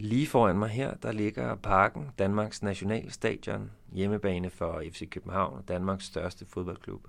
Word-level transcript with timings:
Lige 0.00 0.26
foran 0.26 0.58
mig 0.58 0.68
her, 0.68 0.94
der 0.94 1.12
ligger 1.12 1.54
Parken, 1.54 2.10
Danmarks 2.18 2.62
nationalstadion, 2.62 3.70
hjemmebane 3.92 4.50
for 4.50 4.82
FC 4.92 5.10
København, 5.10 5.62
Danmarks 5.68 6.04
største 6.04 6.46
fodboldklub. 6.46 7.08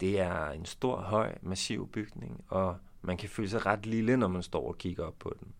Det 0.00 0.20
er 0.20 0.50
en 0.50 0.64
stor, 0.64 0.96
høj, 0.96 1.34
massiv 1.42 1.88
bygning, 1.88 2.44
og 2.48 2.76
man 3.02 3.16
kan 3.16 3.28
føle 3.28 3.48
sig 3.48 3.66
ret 3.66 3.86
lille, 3.86 4.16
når 4.16 4.28
man 4.28 4.42
står 4.42 4.68
og 4.68 4.78
kigger 4.78 5.04
op 5.04 5.18
på 5.18 5.36
den. 5.40 5.54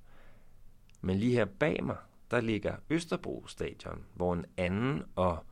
Men 1.00 1.16
lige 1.16 1.32
her 1.32 1.45
bag 1.45 1.84
mig, 1.84 1.96
der 2.31 2.40
ligger 2.40 2.77
Østerbro 2.91 3.45
Stadion, 3.47 4.04
hvor 4.15 4.33
en 4.33 4.45
anden 4.56 5.03
og 5.17 5.45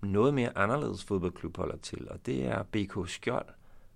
noget 0.00 0.34
mere 0.34 0.58
anderledes 0.58 1.04
fodboldklub 1.04 1.56
holder 1.56 1.76
til, 1.76 2.08
og 2.10 2.26
det 2.26 2.46
er 2.46 2.62
BK 2.62 3.08
Skjold 3.08 3.48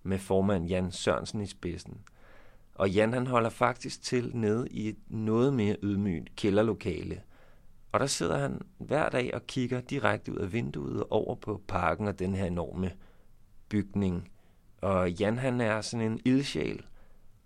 med 0.03 0.19
formand 0.19 0.67
Jan 0.67 0.93
Sørensen 0.93 1.41
i 1.41 1.47
spidsen. 1.47 2.01
Og 2.75 2.91
Jan 2.91 3.13
han 3.13 3.27
holder 3.27 3.51
faktisk 3.51 4.03
til 4.03 4.31
nede 4.35 4.69
i 4.71 4.89
et 4.89 4.97
noget 5.09 5.55
mere 5.55 5.77
ydmygt 5.83 6.37
kælderlokale. 6.37 7.23
Og 7.93 8.01
der 8.01 8.07
sidder 8.07 8.39
han 8.39 8.61
hver 8.79 9.09
dag 9.09 9.35
og 9.35 9.47
kigger 9.47 9.81
direkte 9.81 10.33
ud 10.33 10.39
af 10.39 10.53
vinduet 10.53 11.05
over 11.11 11.35
på 11.35 11.63
parken 11.69 12.09
og 12.09 12.19
den 12.19 12.35
her 12.35 12.45
enorme 12.45 12.93
bygning. 13.69 14.31
Og 14.81 15.11
Jan 15.11 15.39
han 15.39 15.61
er 15.61 15.81
sådan 15.81 16.13
en 16.13 16.21
ildsjæl 16.25 16.85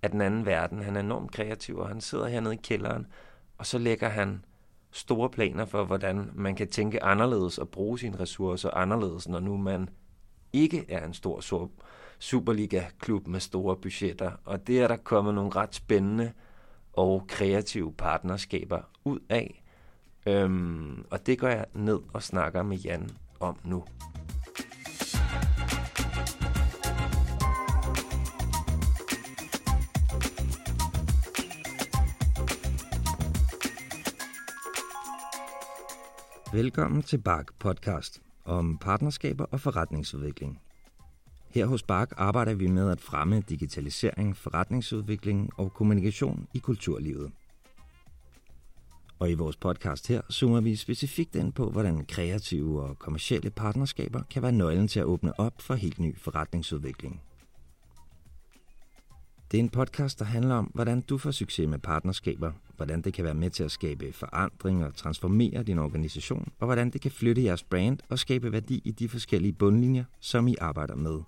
af 0.02 0.10
den 0.10 0.20
anden 0.20 0.46
verden. 0.46 0.82
Han 0.82 0.96
er 0.96 1.01
enormt 1.01 1.32
kreativ, 1.32 1.77
og 1.77 1.88
han 1.88 2.01
sidder 2.01 2.29
hernede 2.29 2.54
i 2.54 2.60
kælderen, 2.62 3.06
og 3.59 3.66
så 3.66 3.79
lægger 3.79 4.09
han 4.09 4.45
store 4.90 5.30
planer 5.30 5.65
for, 5.65 5.84
hvordan 5.84 6.30
man 6.34 6.54
kan 6.54 6.68
tænke 6.68 7.02
anderledes 7.02 7.59
og 7.59 7.68
bruge 7.68 7.98
sine 7.98 8.20
ressourcer 8.20 8.70
anderledes, 8.70 9.29
når 9.29 9.40
nu 9.40 9.56
man 9.56 9.88
ikke 10.52 10.84
er 10.88 11.06
en 11.06 11.15
stor 11.15 11.40
Superliga-klub 12.19 13.27
med 13.27 13.41
store 13.41 13.77
budgetter. 13.77 14.30
Og 14.45 14.66
det 14.66 14.80
er 14.80 14.88
der 14.88 14.97
kommet 14.97 15.34
nogle 15.34 15.51
ret 15.51 15.74
spændende 15.74 16.33
og 16.93 17.24
kreative 17.29 17.93
partnerskaber 17.93 18.80
ud 19.05 19.19
af. 19.29 19.62
Øhm, 20.27 21.05
og 21.10 21.27
det 21.27 21.38
går 21.38 21.48
jeg 21.48 21.66
ned 21.74 22.01
og 22.12 22.23
snakker 22.23 22.63
med 22.63 22.77
Jan 22.77 23.10
om 23.40 23.59
nu. 23.65 23.85
Velkommen 36.52 37.02
til 37.02 37.18
Bark 37.18 37.46
Podcast 37.59 38.23
om 38.45 38.79
partnerskaber 38.79 39.45
og 39.45 39.60
forretningsudvikling. 39.60 40.60
Her 41.51 41.66
hos 41.66 41.83
Bark 41.83 42.13
arbejder 42.16 42.55
vi 42.55 42.66
med 42.66 42.91
at 42.91 43.01
fremme 43.01 43.41
digitalisering, 43.49 44.37
forretningsudvikling 44.37 45.51
og 45.57 45.73
kommunikation 45.73 46.49
i 46.55 46.59
kulturlivet. 46.59 47.33
Og 49.19 49.30
i 49.30 49.35
vores 49.35 49.57
podcast 49.57 50.09
her 50.09 50.23
zoomer 50.33 50.61
vi 50.61 50.77
specifikt 50.77 51.37
ind 51.37 51.52
på, 51.52 51.71
hvordan 51.71 52.05
kreative 52.07 52.83
og 52.83 52.99
kommersielle 52.99 53.51
partnerskaber 53.51 54.23
kan 54.30 54.43
være 54.43 54.52
nøglen 54.52 54.89
til 54.89 55.01
at 55.01 55.07
åbne 55.07 55.41
op 55.41 55.52
for 55.61 55.74
helt 55.74 55.99
ny 55.99 56.19
forretningsudvikling. 56.19 57.23
Det 59.51 59.59
er 59.59 59.63
en 59.63 59.69
podcast, 59.69 60.19
der 60.19 60.24
handler 60.24 60.55
om, 60.55 60.71
hvordan 60.74 61.01
du 61.01 61.19
får 61.19 61.30
succes 61.30 61.69
med 61.69 61.79
partnerskaber, 61.79 62.52
hvordan 62.77 63.02
det 63.02 63.15
kan 63.15 63.24
være 63.24 63.35
med 63.35 63.51
til 63.51 63.65
at 63.65 63.71
skabe 63.71 64.12
forandring 64.12 64.84
og 64.84 64.94
transformere 64.94 65.62
din 65.62 65.78
organisation, 65.78 66.53
og 66.59 66.67
hvordan 66.67 66.91
det 66.91 67.00
kan 67.00 67.11
flytte 67.11 67.44
jeres 67.44 67.65
brand 67.65 67.99
og 68.09 68.19
skabe 68.19 68.53
værdi 68.53 68.83
i 68.84 68.91
de 68.91 69.09
forskellige 69.09 69.53
bundlinjer, 69.53 70.05
som 70.21 70.49
I 70.49 70.56
arbejder 70.61 70.94
med. 70.94 71.21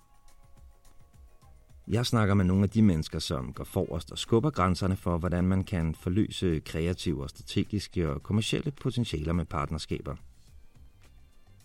Jeg 1.89 2.05
snakker 2.05 2.33
med 2.33 2.45
nogle 2.45 2.63
af 2.63 2.69
de 2.69 2.81
mennesker, 2.81 3.19
som 3.19 3.53
går 3.53 3.63
forrest 3.63 4.11
og 4.11 4.17
skubber 4.17 4.49
grænserne 4.49 4.95
for, 4.95 5.17
hvordan 5.17 5.43
man 5.43 5.63
kan 5.63 5.95
forløse 5.95 6.59
kreative 6.59 7.23
og 7.23 7.29
strategiske 7.29 8.09
og 8.09 8.23
kommersielle 8.23 8.71
potentialer 8.71 9.33
med 9.33 9.45
partnerskaber. 9.45 10.15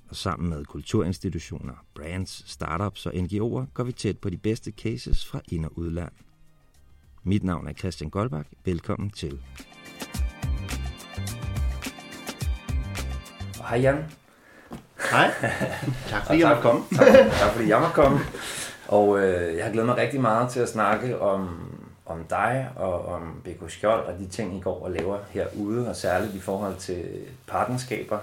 Og 0.09 0.17
sammen 0.17 0.49
med 0.49 0.65
kulturinstitutioner, 0.65 1.75
brands, 1.95 2.45
startups 2.47 3.07
og 3.07 3.13
NGO'er 3.13 3.65
går 3.75 3.85
vi 3.85 3.93
tæt 3.93 4.19
på 4.19 4.31
de 4.31 4.37
bedste 4.37 4.71
cases 4.71 5.27
fra 5.27 5.41
ind- 5.49 5.65
og 5.65 5.79
udland. 5.79 6.13
Mit 7.23 7.45
navn 7.45 7.67
er 7.69 7.73
Christian 7.73 8.11
Goldbach. 8.11 8.49
Velkommen 8.65 9.11
til. 9.11 9.41
Hej 13.69 13.81
Jan. 13.81 14.05
Hej. 15.11 15.31
Tak 16.11 16.27
fordi 16.27 16.39
jeg 16.39 16.49
måtte 16.49 16.63
komme. 16.63 16.85
Tak, 16.97 17.07
tak 17.31 17.53
fordi 17.53 17.69
jeg 17.69 17.81
måtte 17.81 17.95
komme. 17.95 18.19
Og 18.89 19.19
øh, 19.19 19.57
jeg 19.57 19.65
har 19.65 19.73
glædet 19.73 19.87
mig 19.89 19.97
rigtig 19.97 20.21
meget 20.21 20.51
til 20.51 20.61
at 20.61 20.69
snakke 20.69 21.21
om, 21.21 21.71
om 22.07 22.25
dig 22.25 22.71
og 22.77 23.07
om 23.07 23.43
BK 23.45 23.71
Skjold 23.71 24.07
og 24.07 24.19
de 24.19 24.27
ting, 24.27 24.57
I 24.57 24.61
går 24.61 24.85
og 24.85 24.91
laver 24.91 25.19
herude, 25.31 25.89
og 25.89 25.97
særligt 25.97 26.35
i 26.35 26.41
forhold 26.41 26.77
til 26.77 27.05
partnerskaber. 27.47 28.19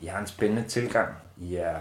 I 0.00 0.06
har 0.06 0.20
en 0.20 0.26
spændende 0.26 0.68
tilgang. 0.68 1.08
I 1.38 1.56
er 1.56 1.78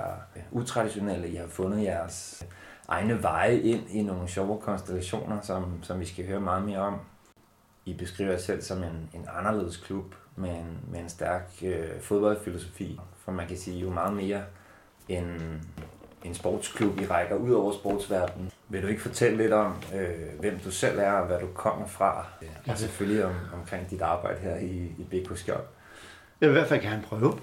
utraditionelle. 0.51 1.29
I 1.29 1.35
har 1.35 1.47
fundet 1.47 1.83
jeres 1.83 2.45
egne 2.87 3.23
veje 3.23 3.57
ind 3.57 3.89
i 3.89 4.01
nogle 4.01 4.27
sjove 4.27 4.61
konstellationer, 4.61 5.41
som, 5.41 5.83
som 5.83 5.99
vi 5.99 6.05
skal 6.05 6.27
høre 6.27 6.39
meget 6.39 6.63
mere 6.65 6.79
om. 6.79 6.99
I 7.85 7.93
beskriver 7.93 8.31
jer 8.31 8.37
selv 8.37 8.61
som 8.61 8.83
en, 8.83 9.09
en 9.13 9.27
anderledes 9.37 9.77
klub 9.77 10.15
med 10.35 10.49
en, 10.49 10.79
med 10.91 10.99
en 10.99 11.09
stærk 11.09 11.51
øh, 11.63 12.01
fodboldfilosofi, 12.01 12.99
for 13.25 13.31
man 13.31 13.47
kan 13.47 13.57
sige 13.57 13.79
jo 13.79 13.89
meget 13.89 14.13
mere 14.13 14.41
end 15.09 15.59
en 16.25 16.35
sportsklub, 16.35 17.01
I 17.01 17.05
rækker 17.05 17.35
ud 17.35 17.51
over 17.51 17.73
sportsverdenen. 17.73 18.51
Vil 18.69 18.81
du 18.81 18.87
ikke 18.87 19.01
fortælle 19.01 19.37
lidt 19.37 19.53
om, 19.53 19.73
øh, 19.95 20.39
hvem 20.39 20.59
du 20.65 20.71
selv 20.71 20.99
er 20.99 21.11
og 21.11 21.27
hvad 21.27 21.39
du 21.39 21.47
kommer 21.47 21.87
fra? 21.87 22.25
Ja. 22.41 22.71
Og 22.71 22.77
selvfølgelig 22.77 23.25
om, 23.25 23.33
omkring 23.53 23.89
dit 23.89 24.01
arbejde 24.01 24.39
her 24.39 24.55
i, 24.55 24.91
i 24.97 25.03
BK 25.09 25.37
Skjold. 25.37 25.63
Jeg 26.41 26.49
vil 26.49 26.55
i 26.55 26.59
hvert 26.59 26.69
fald 26.69 26.81
gerne 26.81 27.03
prøve. 27.03 27.39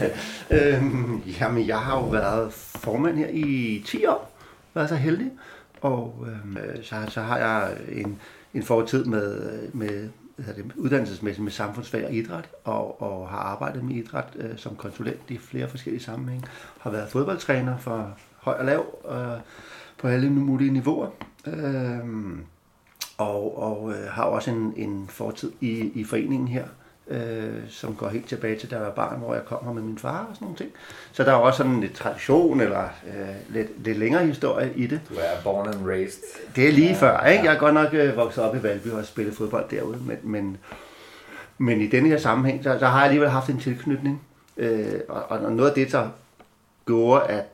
øhm, 0.56 1.22
jamen, 1.40 1.66
jeg 1.66 1.78
har 1.78 1.98
jo 1.98 2.04
været 2.04 2.52
formand 2.52 3.18
her 3.18 3.28
i 3.30 3.82
10 3.86 4.06
år, 4.06 4.32
været 4.74 4.88
så 4.88 4.94
heldig. 4.94 5.30
Og 5.80 6.26
øhm, 6.26 6.82
så, 6.82 6.96
så 7.08 7.20
har 7.20 7.38
jeg 7.38 7.76
en, 7.92 8.20
en 8.54 8.62
fortid 8.62 9.04
med, 9.04 9.58
med 9.72 10.08
hvad 10.44 10.54
det, 10.54 10.72
uddannelsesmæssigt 10.76 11.44
med 11.44 11.52
samfundsfag 11.52 12.06
og 12.06 12.12
idræt, 12.12 12.48
og, 12.64 13.02
og 13.02 13.28
har 13.28 13.38
arbejdet 13.38 13.84
med 13.84 13.94
idræt 13.94 14.28
øh, 14.36 14.56
som 14.56 14.76
konsulent 14.76 15.20
i 15.28 15.38
flere 15.38 15.68
forskellige 15.68 16.02
sammenhænge. 16.02 16.46
Har 16.80 16.90
været 16.90 17.08
fodboldtræner 17.08 17.78
for 17.78 18.16
høj 18.38 18.54
og 18.54 18.64
lav 18.64 18.84
øh, 19.10 19.40
på 19.98 20.08
alle 20.08 20.30
mulige 20.30 20.70
niveauer. 20.70 21.10
Øh, 21.46 21.98
og 23.18 23.58
og 23.58 23.92
øh, 23.92 24.10
har 24.10 24.24
også 24.24 24.50
en, 24.50 24.72
en 24.76 25.08
fortid 25.08 25.52
i, 25.60 25.70
i 25.70 26.04
foreningen 26.04 26.48
her, 26.48 26.64
øh, 27.10 27.54
som 27.68 27.94
går 27.94 28.08
helt 28.08 28.28
tilbage 28.28 28.58
til, 28.58 28.70
da 28.70 28.76
jeg 28.76 28.84
var 28.84 28.90
barn, 28.90 29.18
hvor 29.18 29.34
jeg 29.34 29.44
kom 29.44 29.64
her 29.64 29.72
med 29.72 29.82
min 29.82 29.98
far 29.98 30.26
og 30.30 30.34
sådan 30.34 30.44
nogle 30.44 30.56
ting. 30.56 30.70
Så 31.12 31.24
der 31.24 31.30
er 31.30 31.36
også 31.36 31.56
sådan 31.56 31.80
lidt 31.80 31.94
tradition, 31.94 32.60
eller 32.60 32.84
øh, 33.06 33.54
lidt, 33.54 33.84
lidt 33.84 33.98
længere 33.98 34.26
historie 34.26 34.72
i 34.76 34.86
det. 34.86 35.00
Du 35.08 35.14
er 35.14 35.42
born 35.44 35.68
and 35.68 35.86
raised. 35.86 36.22
Det 36.56 36.68
er 36.68 36.72
lige 36.72 36.88
ja, 36.88 36.94
før, 36.94 37.26
ikke? 37.26 37.44
Jeg 37.44 37.54
er 37.54 37.58
godt 37.58 37.74
nok 37.74 37.94
øh, 37.94 38.16
vokset 38.16 38.44
op 38.44 38.56
i 38.56 38.62
Valby 38.62 38.88
og 38.88 39.04
spillet 39.04 39.34
fodbold 39.34 39.64
derude, 39.70 39.98
men, 40.06 40.18
men, 40.22 40.56
men 41.58 41.80
i 41.80 41.86
denne 41.86 42.08
her 42.08 42.18
sammenhæng, 42.18 42.64
så, 42.64 42.76
så 42.78 42.86
har 42.86 42.98
jeg 42.98 43.04
alligevel 43.04 43.30
haft 43.30 43.50
en 43.50 43.60
tilknytning. 43.60 44.22
Øh, 44.56 45.00
og, 45.08 45.22
og 45.28 45.52
noget 45.52 45.68
af 45.68 45.74
det, 45.74 45.92
der 45.92 46.08
gjorde, 46.86 47.24
at, 47.26 47.44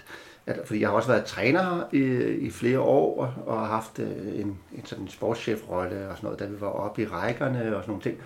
at 0.47 0.61
fordi 0.65 0.81
jeg 0.81 0.89
har 0.89 0.97
også 0.97 1.09
været 1.09 1.25
træner 1.25 1.89
i, 1.93 2.03
i 2.47 2.51
flere 2.51 2.81
år, 2.81 3.21
og, 3.21 3.33
og 3.47 3.61
har 3.61 3.67
haft 3.67 3.99
øh, 3.99 4.41
en, 4.41 4.59
en 4.73 4.83
sådan 4.85 5.09
sportschef-rolle 5.09 6.09
og 6.09 6.17
sådan 6.17 6.27
noget, 6.27 6.39
da 6.39 6.45
vi 6.45 6.61
var 6.61 6.67
oppe 6.67 7.03
i 7.03 7.07
rækkerne 7.07 7.77
og 7.77 7.83
sådan 7.83 7.85
nogle 7.87 8.03
ting. 8.03 8.19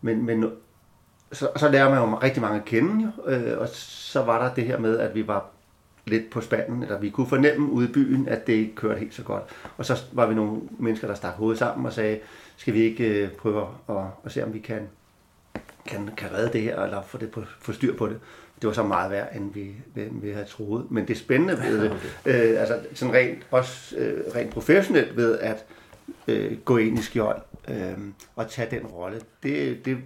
Men, 0.00 0.26
men 0.26 0.52
så, 1.32 1.48
så 1.56 1.68
lærer 1.68 1.90
man 1.90 1.98
jo 1.98 2.18
rigtig 2.22 2.42
mange 2.42 2.58
at 2.58 2.64
kende, 2.64 3.04
jo, 3.04 3.32
øh, 3.32 3.58
og 3.58 3.68
så 3.72 4.22
var 4.22 4.44
der 4.44 4.54
det 4.54 4.64
her 4.64 4.78
med, 4.78 4.98
at 4.98 5.14
vi 5.14 5.26
var 5.26 5.50
lidt 6.06 6.30
på 6.30 6.40
spanden, 6.40 6.82
eller 6.82 6.98
vi 6.98 7.10
kunne 7.10 7.26
fornemme 7.26 7.70
ude 7.70 7.88
i 7.88 7.92
byen, 7.92 8.28
at 8.28 8.46
det 8.46 8.52
ikke 8.52 8.74
kørte 8.74 8.98
helt 8.98 9.14
så 9.14 9.22
godt. 9.22 9.42
Og 9.76 9.84
så 9.84 10.02
var 10.12 10.26
vi 10.26 10.34
nogle 10.34 10.60
mennesker, 10.78 11.06
der 11.06 11.14
stak 11.14 11.34
hovedet 11.34 11.58
sammen 11.58 11.86
og 11.86 11.92
sagde, 11.92 12.18
skal 12.56 12.74
vi 12.74 12.80
ikke 12.80 13.04
øh, 13.04 13.30
prøve 13.30 13.66
at, 13.88 13.96
at 14.24 14.32
se, 14.32 14.44
om 14.44 14.54
vi 14.54 14.58
kan, 14.58 14.88
kan, 15.86 16.10
kan 16.16 16.32
redde 16.32 16.52
det 16.52 16.62
her, 16.62 16.82
eller 16.82 17.02
få, 17.02 17.18
det 17.18 17.30
på, 17.30 17.42
få 17.60 17.72
styr 17.72 17.96
på 17.96 18.06
det. 18.06 18.20
Det 18.60 18.66
var 18.66 18.74
så 18.74 18.82
meget 18.82 19.10
værd, 19.10 19.36
end 19.36 19.54
vi, 19.54 19.74
vi 19.94 20.30
havde 20.30 20.46
troet. 20.46 20.90
Men 20.90 21.08
det 21.08 21.18
spændende 21.18 21.58
ved 21.62 21.82
det, 21.82 21.92
øh, 22.26 22.60
altså 22.60 22.78
sådan 22.94 23.14
rent, 23.14 23.46
også 23.50 23.96
øh, 23.96 24.20
rent 24.34 24.50
professionelt 24.50 25.16
ved 25.16 25.38
at 25.38 25.64
øh, 26.28 26.58
gå 26.58 26.76
ind 26.76 26.98
i 26.98 27.02
skjold 27.02 27.42
øh, 27.68 27.98
og 28.36 28.50
tage 28.50 28.78
den 28.78 28.86
rolle, 28.86 29.20
det, 29.42 29.84
det, 29.84 29.98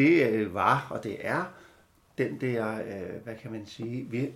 det 0.00 0.30
øh, 0.30 0.54
var, 0.54 0.86
og 0.90 1.04
det 1.04 1.16
er, 1.20 1.44
den 2.18 2.40
der, 2.40 2.78
øh, 2.78 3.22
hvad 3.24 3.34
kan 3.34 3.52
man 3.52 3.66
sige, 3.66 4.06
vi, 4.10 4.30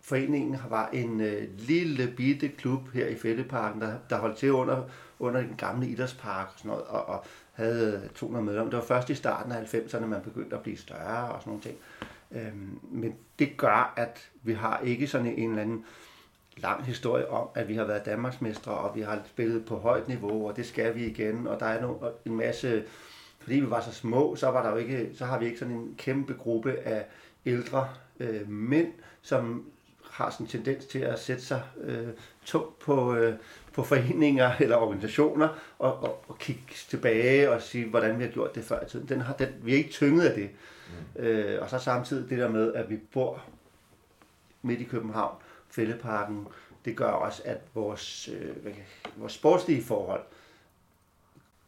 foreningen 0.00 0.58
var 0.68 0.88
en 0.88 1.20
øh, 1.20 1.48
lille 1.58 2.12
bitte 2.16 2.48
klub 2.48 2.80
her 2.94 3.06
i 3.06 3.16
Fælleparken, 3.16 3.80
der, 3.80 3.92
der 4.10 4.18
holdt 4.18 4.36
til 4.36 4.52
under, 4.52 4.82
under 5.18 5.40
den 5.40 5.54
gamle 5.58 5.88
idrætspark 5.88 6.46
og 6.46 6.58
sådan 6.58 6.68
noget, 6.68 6.84
og, 6.84 7.06
og 7.06 7.24
havde 7.52 8.08
200 8.14 8.44
medlemmer. 8.44 8.70
Det 8.70 8.78
var 8.78 8.84
først 8.84 9.10
i 9.10 9.14
starten 9.14 9.52
af 9.52 9.74
90'erne, 9.74 10.06
man 10.06 10.22
begyndte 10.22 10.56
at 10.56 10.62
blive 10.62 10.76
større 10.76 11.28
og 11.28 11.40
sådan 11.40 11.50
nogle 11.50 11.62
ting. 11.62 11.76
Øhm, 12.32 12.78
men 12.82 13.14
det 13.38 13.56
gør, 13.56 13.94
at 13.96 14.30
vi 14.42 14.52
har 14.52 14.80
ikke 14.80 15.06
sådan 15.06 15.26
en 15.26 15.50
eller 15.50 15.62
anden 15.62 15.84
lang 16.56 16.84
historie 16.84 17.30
om, 17.30 17.48
at 17.54 17.68
vi 17.68 17.74
har 17.74 17.84
været 17.84 18.06
Danmarksmestre, 18.06 18.72
og 18.72 18.96
vi 18.96 19.00
har 19.00 19.20
spillet 19.26 19.64
på 19.64 19.76
højt 19.76 20.08
niveau, 20.08 20.48
og 20.48 20.56
det 20.56 20.66
skal 20.66 20.94
vi 20.94 21.06
igen, 21.06 21.46
og 21.46 21.60
der 21.60 21.66
er 21.66 21.82
no, 21.82 21.94
en 22.24 22.36
masse 22.36 22.84
fordi 23.46 23.60
vi 23.60 23.70
var 23.70 23.80
så 23.80 23.92
små, 23.92 24.36
så, 24.36 24.50
var 24.50 24.62
der 24.62 24.70
jo 24.70 24.76
ikke, 24.76 25.10
så 25.14 25.24
har 25.24 25.38
vi 25.38 25.46
ikke 25.46 25.58
sådan 25.58 25.74
en 25.74 25.94
kæmpe 25.98 26.34
gruppe 26.34 26.78
af 26.78 27.06
ældre 27.46 27.88
øh, 28.20 28.48
mænd, 28.48 28.92
som 29.22 29.70
har 30.10 30.30
sådan 30.30 30.46
en 30.46 30.50
tendens 30.50 30.86
til 30.86 30.98
at 30.98 31.18
sætte 31.18 31.42
sig 31.42 31.62
øh, 31.80 32.08
tungt 32.44 32.78
på, 32.78 33.14
øh, 33.14 33.34
på 33.72 33.82
foreninger 33.82 34.50
eller 34.60 34.76
organisationer 34.76 35.48
og, 35.78 36.02
og, 36.02 36.24
og 36.28 36.38
kigge 36.38 36.62
tilbage 36.88 37.50
og 37.50 37.62
sige, 37.62 37.88
hvordan 37.88 38.18
vi 38.18 38.24
har 38.24 38.30
gjort 38.30 38.54
det 38.54 38.64
før 38.64 38.84
i 38.84 38.88
tiden. 38.88 39.08
Den 39.08 39.20
har, 39.20 39.34
den, 39.34 39.48
vi 39.62 39.72
er 39.72 39.76
ikke 39.76 39.90
tynget 39.90 40.26
af 40.26 40.34
det. 40.34 40.50
Mm. 41.16 41.22
Øh, 41.22 41.62
og 41.62 41.70
så 41.70 41.78
samtidig 41.78 42.30
det 42.30 42.38
der 42.38 42.48
med, 42.48 42.74
at 42.74 42.90
vi 42.90 42.96
bor 42.96 43.42
midt 44.62 44.80
i 44.80 44.84
København, 44.84 45.36
Fældeparken, 45.68 46.48
det 46.84 46.96
gør 46.96 47.10
også, 47.10 47.42
at 47.44 47.58
vores, 47.74 48.28
øh, 48.28 48.74
vores 49.16 49.32
sportslige 49.32 49.82
forhold 49.82 50.22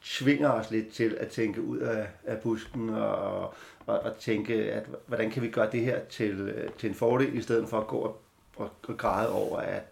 tvinger 0.04 0.50
os 0.50 0.70
lidt 0.70 0.92
til 0.92 1.16
at 1.20 1.28
tænke 1.28 1.62
ud 1.62 1.78
af, 1.78 2.06
af 2.26 2.38
busken 2.38 2.90
og, 2.90 3.54
og, 3.86 4.00
og 4.00 4.16
tænke, 4.18 4.72
at 4.72 4.86
hvordan 5.06 5.30
kan 5.30 5.42
vi 5.42 5.50
gøre 5.50 5.70
det 5.72 5.80
her 5.80 6.00
til, 6.10 6.40
øh, 6.40 6.70
til 6.78 6.88
en 6.88 6.94
fordel, 6.94 7.38
i 7.38 7.42
stedet 7.42 7.68
for 7.68 7.80
at 7.80 7.86
gå 7.86 7.96
og, 7.96 8.20
og, 8.56 8.70
og 8.88 8.96
græde 8.96 9.32
over, 9.32 9.58
at 9.58 9.82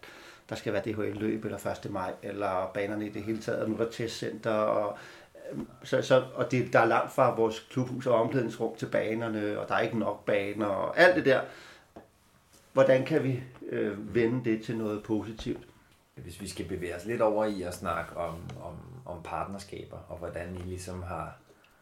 der 0.49 0.55
skal 0.55 0.73
være 0.73 0.81
DHL-løb 0.85 1.45
eller 1.45 1.81
1. 1.85 1.91
maj, 1.91 2.13
eller 2.23 2.71
banerne 2.73 3.05
i 3.05 3.09
det 3.09 3.23
hele 3.23 3.41
taget, 3.41 3.61
og 3.61 3.69
nu 3.69 3.75
er 3.75 3.83
der 3.83 3.91
testcenter, 3.91 4.51
og, 4.51 4.97
øh, 5.53 5.59
så, 5.83 6.01
så, 6.01 6.23
og 6.35 6.51
det, 6.51 6.73
der 6.73 6.79
er 6.79 6.85
langt 6.85 7.13
fra 7.13 7.35
vores 7.35 7.59
klubhus 7.59 8.07
og 8.07 8.21
omklædningsrum 8.21 8.75
til 8.75 8.85
banerne, 8.85 9.59
og 9.59 9.67
der 9.67 9.75
er 9.75 9.79
ikke 9.79 9.99
nok 9.99 10.25
baner, 10.25 10.65
og 10.65 10.99
alt 10.99 11.15
det 11.15 11.25
der. 11.25 11.41
Hvordan 12.73 13.05
kan 13.05 13.23
vi 13.23 13.43
øh, 13.69 14.15
vende 14.15 14.51
det 14.51 14.63
til 14.63 14.77
noget 14.77 15.03
positivt? 15.03 15.67
Hvis 16.15 16.41
vi 16.41 16.49
skal 16.49 16.65
bevæge 16.65 16.95
os 16.95 17.05
lidt 17.05 17.21
over 17.21 17.45
i 17.45 17.61
at 17.61 17.73
snakke 17.73 18.17
om, 18.17 18.35
om, 18.63 18.73
om 19.07 19.23
partnerskaber, 19.23 19.97
og 20.09 20.17
hvordan 20.17 20.55
I 20.55 20.59
ligesom 20.59 21.03
har 21.03 21.37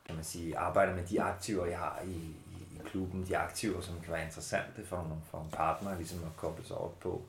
kan 0.05 0.15
man 0.15 0.23
sige, 0.23 0.57
arbejdet 0.57 0.95
med 0.95 1.03
de 1.03 1.21
aktiver, 1.21 1.65
I 1.65 1.71
har 1.71 2.01
i, 2.05 2.09
i, 2.09 2.75
i 2.75 2.81
klubben, 2.85 3.25
de 3.27 3.37
aktiver, 3.37 3.81
som 3.81 3.95
kan 4.03 4.13
være 4.13 4.25
interessante 4.25 4.85
for 4.85 4.95
nogle, 4.95 5.21
for 5.31 5.37
nogle 5.37 5.51
partner, 5.51 5.95
ligesom 5.97 6.19
at 6.19 6.37
koble 6.37 6.65
sig 6.65 6.77
op 6.77 6.99
på. 6.99 7.21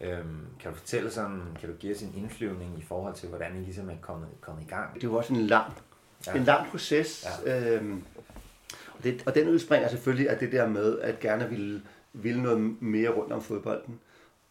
Øhm, 0.00 0.46
kan 0.60 0.70
du 0.70 0.76
fortælle 0.76 1.10
sådan, 1.10 1.42
kan 1.60 1.68
du 1.68 1.74
give 1.76 1.94
os 1.94 2.02
en 2.02 2.14
indflyvning 2.16 2.78
i 2.78 2.82
forhold 2.82 3.14
til, 3.14 3.28
hvordan 3.28 3.56
I 3.56 3.60
ligesom 3.60 3.90
er 3.90 3.94
kommet, 4.00 4.28
kommet 4.40 4.62
i 4.62 4.66
gang? 4.66 4.94
Det 4.94 5.04
er 5.04 5.08
jo 5.08 5.14
også 5.14 5.34
en 5.34 5.40
lang, 5.40 5.72
ja. 6.26 6.34
en 6.34 6.44
lang 6.44 6.70
proces. 6.70 7.26
Ja. 7.46 7.76
Øhm, 7.76 8.04
og, 8.98 9.04
det, 9.04 9.22
og 9.26 9.34
den 9.34 9.48
udspringer 9.48 9.88
selvfølgelig 9.88 10.30
af 10.30 10.38
det 10.38 10.52
der 10.52 10.68
med, 10.68 10.98
at 10.98 11.20
gerne 11.20 11.48
ville, 11.48 11.82
ville 12.12 12.42
noget 12.42 12.82
mere 12.82 13.10
rundt 13.10 13.32
om 13.32 13.42
fodbolden. 13.42 14.00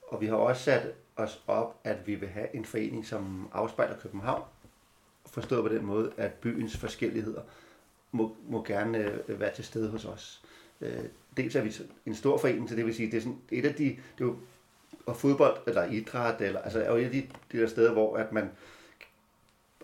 Og 0.08 0.22
vi 0.22 0.28
har 0.28 0.36
også 0.36 0.64
sat 0.64 0.94
os 1.16 1.44
op, 1.48 1.80
at 1.84 2.08
vi 2.08 2.16
vil 2.16 2.30
have 2.30 2.56
en 2.56 2.66
forening, 2.66 3.06
som 3.06 3.50
afspejler 3.54 3.96
København. 3.98 4.44
Forstået 5.32 5.64
på 5.64 5.76
den 5.76 5.86
måde, 5.86 6.12
at 6.18 6.34
byens 6.34 6.78
forskelligheder 6.78 7.42
må, 8.12 8.36
må 8.48 8.64
gerne 8.64 9.22
øh, 9.28 9.40
være 9.40 9.54
til 9.56 9.64
stede 9.64 9.90
hos 9.90 10.06
os. 10.06 10.42
Øh, 10.82 11.04
dels 11.38 11.56
er 11.56 11.62
vi 11.62 11.76
en 12.06 12.16
stor 12.16 12.38
forening, 12.38 12.70
så 12.70 12.76
det 12.76 12.86
vil 12.86 12.96
sige, 12.96 13.12
det 13.12 13.18
er 13.18 13.22
sådan 13.22 13.42
et 13.52 13.66
af 13.66 13.74
de, 13.74 13.84
det 13.84 13.96
er 14.20 14.26
jo 14.26 14.36
og 15.06 15.16
fodbold 15.16 15.58
eller 15.68 15.86
idræt, 15.86 16.42
eller, 16.42 16.62
altså 16.62 16.82
er 16.82 16.92
jo 16.92 16.98
et 16.98 17.06
af 17.06 17.12
de, 17.12 17.28
de 17.52 17.58
der 17.58 17.68
steder, 17.68 17.94
hvor 17.94 18.18
at 18.18 18.32
man 18.32 18.50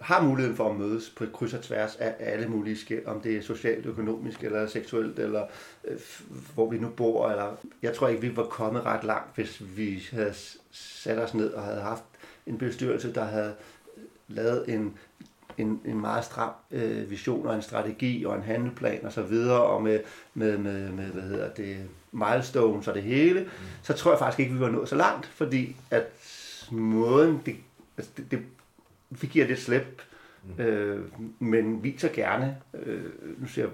har 0.02 0.22
muligheden 0.22 0.58
for 0.58 0.70
at 0.70 0.76
mødes 0.76 1.14
på 1.18 1.24
et 1.24 1.34
kryds 1.34 1.54
og 1.54 1.62
tværs 1.62 1.96
af 1.96 2.16
alle 2.20 2.48
mulige 2.48 2.78
skæld, 2.78 3.06
om 3.06 3.22
det 3.22 3.38
er 3.38 3.42
socialt, 3.42 3.86
økonomisk 3.86 4.44
eller 4.44 4.68
seksuelt, 4.68 5.20
eller 5.20 5.48
øh, 5.84 6.00
hvor 6.54 6.70
vi 6.70 6.78
nu 6.78 6.90
bor. 6.90 7.30
Eller, 7.30 7.56
jeg 7.82 7.96
tror 7.96 8.08
ikke, 8.08 8.22
vi 8.22 8.36
var 8.36 8.44
kommet 8.44 8.86
ret 8.86 9.04
langt, 9.04 9.36
hvis 9.36 9.62
vi 9.78 10.08
havde 10.12 10.34
sat 10.72 11.18
os 11.18 11.34
ned 11.34 11.54
og 11.54 11.64
havde 11.64 11.82
haft 11.82 12.04
en 12.48 12.58
bestyrelse, 12.58 13.14
der 13.14 13.24
havde 13.24 13.56
lavet 14.28 14.74
en, 14.74 14.98
en, 15.58 15.82
en 15.86 16.02
meget 16.02 16.26
stram 16.26 16.52
øh, 16.72 17.10
vision 17.10 17.48
og 17.48 17.56
en 17.56 17.62
strategi 17.62 18.26
og 18.26 18.36
en 18.36 18.44
handelplan 18.44 19.06
og 19.06 19.12
så 19.12 19.22
videre, 19.22 19.62
og 19.62 19.84
med, 19.84 20.00
med, 20.34 20.58
med, 20.58 20.92
med 20.92 21.06
hvad 21.06 21.24
hedder 21.24 21.54
det, 21.54 21.78
milestones 22.12 22.88
og 22.88 22.96
det 22.96 23.04
hele, 23.04 23.40
mm. 23.40 23.50
så 23.82 23.94
tror 23.94 24.12
jeg 24.12 24.20
faktisk 24.20 24.40
ikke, 24.40 24.54
vi 24.54 24.60
var 24.60 24.70
nået 24.70 24.90
så 24.90 24.96
langt, 24.96 25.26
fordi 25.26 25.76
at 25.92 26.04
måden, 26.72 27.42
det, 27.46 27.56
altså 27.98 28.12
det, 28.18 28.32
det 28.32 28.40
vi 29.10 29.28
giver 29.28 29.48
det 29.48 29.58
slip, 29.58 30.02
mm. 30.44 30.64
øh, 30.64 31.06
men 31.40 31.84
viser 31.84 32.10
gerne, 32.10 32.58
øh, 32.74 33.04
nu 33.42 33.48
ser 33.48 33.62
jeg, 33.62 33.72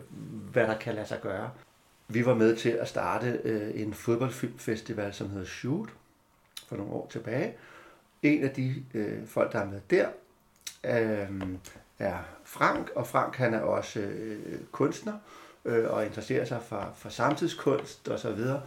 hvad 0.52 0.68
der 0.68 0.78
kan 0.78 0.96
lade 0.96 1.08
sig 1.08 1.22
gøre. 1.22 1.50
Vi 2.08 2.26
var 2.26 2.36
med 2.36 2.56
til 2.56 2.70
at 2.70 2.88
starte 2.88 3.40
øh, 3.44 3.82
en 3.82 3.94
fodboldfilmfestival, 3.94 5.14
som 5.14 5.30
hedder 5.30 5.46
Shoot, 5.46 5.90
for 6.68 6.76
nogle 6.76 6.92
år 6.92 7.08
tilbage. 7.12 7.54
En 8.24 8.44
af 8.44 8.50
de 8.50 8.76
øh, 8.94 9.28
folk, 9.28 9.52
der 9.52 9.60
er 9.60 9.66
med 9.66 9.80
der, 9.90 10.08
øh, 10.84 11.28
er 12.00 12.18
Frank, 12.44 12.90
og 12.96 13.08
Frank 13.08 13.36
han 13.36 13.54
er 13.54 13.62
også 13.62 14.00
øh, 14.00 14.60
kunstner 14.72 15.14
øh, 15.66 15.90
og 15.90 16.06
interesserer 16.06 16.46
sig 16.46 16.60
for, 16.68 16.94
for 16.96 17.10
samtidskunst 17.10 18.08
og 18.08 18.20
så 18.20 18.32
videre. 18.32 18.62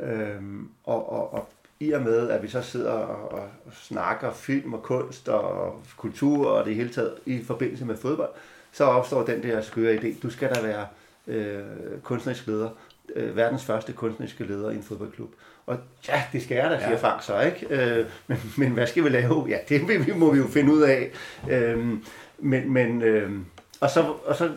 Øh, 0.00 0.42
og, 0.84 1.12
og, 1.12 1.34
og 1.34 1.48
i 1.80 1.92
og 1.92 2.02
med, 2.02 2.30
at 2.30 2.42
vi 2.42 2.48
så 2.48 2.62
sidder 2.62 2.92
og, 2.92 3.32
og, 3.32 3.48
snakker 3.72 4.32
film 4.32 4.74
og 4.74 4.82
kunst 4.82 5.28
og 5.28 5.82
kultur 5.96 6.46
og 6.46 6.64
det 6.64 6.74
hele 6.74 6.92
taget 6.92 7.14
i 7.26 7.44
forbindelse 7.44 7.84
med 7.84 7.96
fodbold, 7.96 8.30
så 8.72 8.84
opstår 8.84 9.24
den 9.24 9.42
der 9.42 9.60
skøre 9.60 9.96
idé, 9.96 10.20
du 10.22 10.30
skal 10.30 10.54
da 10.54 10.62
være 10.62 10.86
øh, 11.26 12.00
kunstnerisk 12.02 12.46
leder, 12.46 12.70
øh, 13.16 13.36
verdens 13.36 13.64
første 13.64 13.92
kunstneriske 13.92 14.44
leder 14.44 14.70
i 14.70 14.76
en 14.76 14.82
fodboldklub. 14.82 15.34
Og 15.70 15.78
ja, 16.08 16.22
det 16.32 16.42
skal 16.42 16.54
jeg 16.56 16.70
da, 16.70 16.78
siger 16.78 16.90
ja. 16.90 16.96
Frank 16.96 17.22
så, 17.22 17.40
ikke? 17.40 17.66
Øh, 17.70 18.06
men, 18.26 18.38
men 18.58 18.72
hvad 18.72 18.86
skal 18.86 19.04
vi 19.04 19.08
lave? 19.08 19.46
Ja, 19.48 19.58
det 19.68 20.16
må 20.16 20.32
vi 20.32 20.38
jo 20.38 20.46
finde 20.46 20.72
ud 20.72 20.82
af. 20.82 21.10
Øh, 21.50 21.78
men, 22.38 22.72
men 22.72 23.02
øh, 23.02 23.32
og, 23.80 23.90
så, 23.90 24.14
og 24.26 24.36
så 24.36 24.50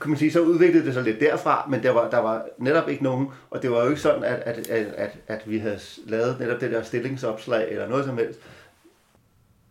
kan 0.00 0.10
man 0.10 0.18
sige, 0.18 0.32
så 0.32 0.40
udviklede 0.40 0.86
det 0.86 0.94
sig 0.94 1.02
lidt 1.02 1.20
derfra, 1.20 1.66
men 1.70 1.82
der 1.82 1.90
var, 1.90 2.10
der 2.10 2.18
var 2.18 2.46
netop 2.58 2.88
ikke 2.88 3.02
nogen, 3.02 3.28
og 3.50 3.62
det 3.62 3.70
var 3.70 3.82
jo 3.82 3.88
ikke 3.88 4.00
sådan, 4.00 4.24
at, 4.24 4.38
at, 4.38 4.68
at, 4.68 4.86
at, 4.86 5.18
at 5.26 5.50
vi 5.50 5.58
havde 5.58 5.78
lavet 6.06 6.40
netop 6.40 6.60
det 6.60 6.70
der 6.70 6.82
stillingsopslag 6.82 7.70
eller 7.70 7.88
noget 7.88 8.04
som 8.04 8.18
helst. 8.18 8.40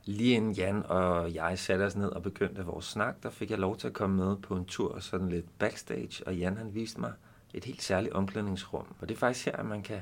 Lige 0.06 0.36
inden 0.36 0.52
Jan 0.52 0.84
og 0.88 1.34
jeg 1.34 1.60
satte 1.60 1.84
os 1.84 1.96
ned 1.96 2.10
og 2.10 2.24
begyndte 2.24 2.66
vores 2.66 2.86
snak, 2.86 3.16
der 3.24 3.30
fik 3.30 3.52
jeg 3.52 3.60
lov 3.60 3.78
til 3.78 3.88
at 3.88 3.94
komme 3.94 4.16
med 4.16 4.36
på 4.38 4.56
en 4.56 4.66
tur 4.66 5.00
sådan 5.00 5.30
lidt 5.30 5.46
backstage, 5.60 6.28
og 6.28 6.36
Jan 6.36 6.58
han 6.58 6.74
viste 6.74 7.00
mig 7.00 7.12
et 7.54 7.66
helt 7.66 7.84
særligt 7.84 8.14
omklædningsrum. 8.14 8.86
Og 9.02 9.10
det 9.10 9.16
er 9.16 9.20
faktisk 9.20 9.46
her, 9.46 9.56
at 9.56 9.66
man 9.66 9.82
kan 9.82 10.00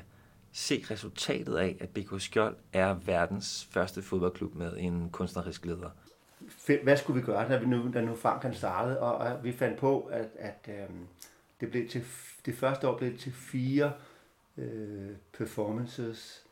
se 0.58 0.84
resultatet 0.90 1.56
af, 1.56 1.76
at 1.80 1.88
BK 1.88 2.20
Skjold 2.20 2.56
er 2.72 2.94
verdens 2.94 3.68
første 3.70 4.02
fodboldklub 4.02 4.54
med 4.54 4.72
en 4.76 5.10
kunstnerisk 5.10 5.64
leder 5.66 5.90
hvad 6.82 6.96
skulle 6.96 7.20
vi 7.20 7.26
gøre, 7.26 7.48
da, 7.48 7.56
vi 7.56 7.66
nu, 7.66 7.90
da 7.94 8.00
nu 8.00 8.14
Frank 8.14 8.42
han 8.42 8.54
startede, 8.54 9.00
og, 9.00 9.14
og 9.14 9.44
vi 9.44 9.52
fandt 9.52 9.78
på, 9.78 10.00
at, 10.00 10.28
at 10.38 10.68
øhm, 10.68 11.06
det, 11.60 11.70
blev 11.70 11.88
til, 11.88 12.04
det 12.46 12.54
første 12.54 12.88
år 12.88 12.98
blev 12.98 13.10
det 13.10 13.20
til 13.20 13.32
fire 13.32 13.92
øh, 14.58 15.10
performances, 15.32 16.44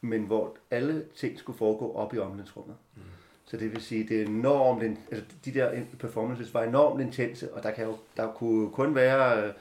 men 0.00 0.22
hvor 0.22 0.56
alle 0.70 1.04
ting 1.16 1.38
skulle 1.38 1.58
foregå 1.58 1.92
op 1.92 2.14
i 2.14 2.18
omklædningsrummet. 2.18 2.76
Mm. 2.96 3.02
Så 3.44 3.56
det 3.56 3.72
vil 3.72 3.82
sige, 3.82 4.08
det 4.08 4.22
er 4.22 4.26
enormt, 4.26 4.98
altså 5.10 5.26
de 5.44 5.54
der 5.54 5.82
performances 5.98 6.54
var 6.54 6.62
enormt 6.62 7.00
intense, 7.00 7.54
og 7.54 7.62
der, 7.62 7.70
kan 7.70 7.84
jo, 7.84 7.96
der 8.16 8.32
kunne 8.32 8.70
kun 8.70 8.94
være 8.94 9.52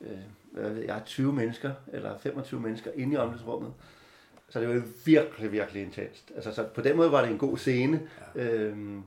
øh, 0.00 0.18
hvad 0.50 0.70
ved 0.70 0.82
jeg, 0.84 1.02
20 1.06 1.32
mennesker, 1.32 1.72
eller 1.92 2.18
25 2.18 2.60
mennesker 2.60 2.90
inde 2.94 3.14
i 3.14 3.16
omklædningsrummet. 3.16 3.72
Så 4.48 4.60
det 4.60 4.68
var 4.68 4.82
virkelig, 5.04 5.52
virkelig 5.52 5.82
intenst. 5.82 6.32
Altså, 6.34 6.52
så 6.52 6.68
på 6.74 6.80
den 6.80 6.96
måde 6.96 7.12
var 7.12 7.22
det 7.22 7.30
en 7.30 7.38
god 7.38 7.58
scene. 7.58 8.08
Ja. 8.34 8.42
Øhm, 8.44 9.02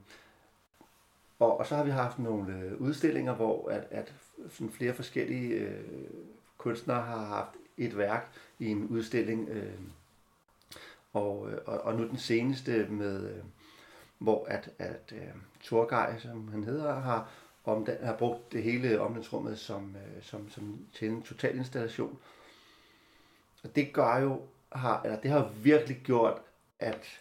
og, 1.39 1.59
og 1.59 1.67
så 1.67 1.75
har 1.75 1.83
vi 1.83 1.89
haft 1.89 2.19
nogle 2.19 2.53
øh, 2.53 2.81
udstillinger, 2.81 3.33
hvor 3.33 3.69
at, 3.69 3.87
at 3.91 4.13
sådan 4.49 4.71
flere 4.71 4.93
forskellige 4.93 5.49
øh, 5.53 5.83
kunstnere 6.57 7.01
har 7.01 7.25
haft 7.25 7.49
et 7.77 7.97
værk 7.97 8.31
i 8.59 8.67
en 8.67 8.87
udstilling. 8.87 9.49
Øh, 9.49 9.79
og, 11.13 11.51
øh, 11.51 11.57
og, 11.65 11.81
og 11.81 11.95
nu 11.95 12.07
den 12.07 12.17
seneste 12.17 12.87
med, 12.89 13.29
øh, 13.29 13.43
hvor 14.17 14.45
at, 14.45 14.69
at 14.79 15.13
øh, 15.15 15.27
Torgej, 15.61 16.19
som 16.19 16.47
han 16.47 16.63
hedder, 16.63 16.99
har, 16.99 17.29
om 17.65 17.85
den, 17.85 17.95
har 18.03 18.15
brugt 18.15 18.51
det 18.51 18.63
hele 18.63 19.01
omklædningsrummet 19.01 19.59
som, 19.59 19.95
øh, 19.95 20.23
som, 20.23 20.49
som 20.49 20.79
til 20.93 21.09
en 21.09 21.21
total 21.21 21.55
installation. 21.55 22.19
Og 23.63 23.75
det 23.75 23.93
gør 23.93 24.17
jo, 24.17 24.41
har, 24.71 25.01
eller 25.01 25.19
det 25.19 25.31
har 25.31 25.51
virkelig 25.63 26.01
gjort, 26.03 26.41
at, 26.79 27.19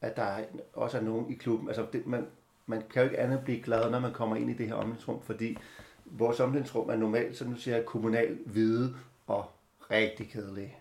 at 0.00 0.16
der 0.16 0.44
også 0.72 0.98
er 0.98 1.02
nogen 1.02 1.30
i 1.30 1.34
klubben, 1.34 1.68
altså 1.68 1.86
det, 1.92 2.06
man, 2.06 2.26
man 2.66 2.82
kan 2.90 3.02
jo 3.02 3.08
ikke 3.08 3.20
andet 3.20 3.40
blive 3.44 3.62
glad, 3.62 3.90
når 3.90 4.00
man 4.00 4.12
kommer 4.12 4.36
ind 4.36 4.50
i 4.50 4.54
det 4.54 4.66
her 4.66 4.74
omklædningsrum, 4.74 5.22
fordi 5.22 5.58
vores 6.04 6.40
omklædningsrum 6.40 6.88
er 6.88 6.96
normalt, 6.96 7.36
så 7.36 7.44
nu 7.44 7.56
siger 7.56 7.82
kommunal 7.82 8.38
hvide 8.46 8.96
og 9.26 9.50
rigtig 9.90 10.30
kedelig. 10.30 10.78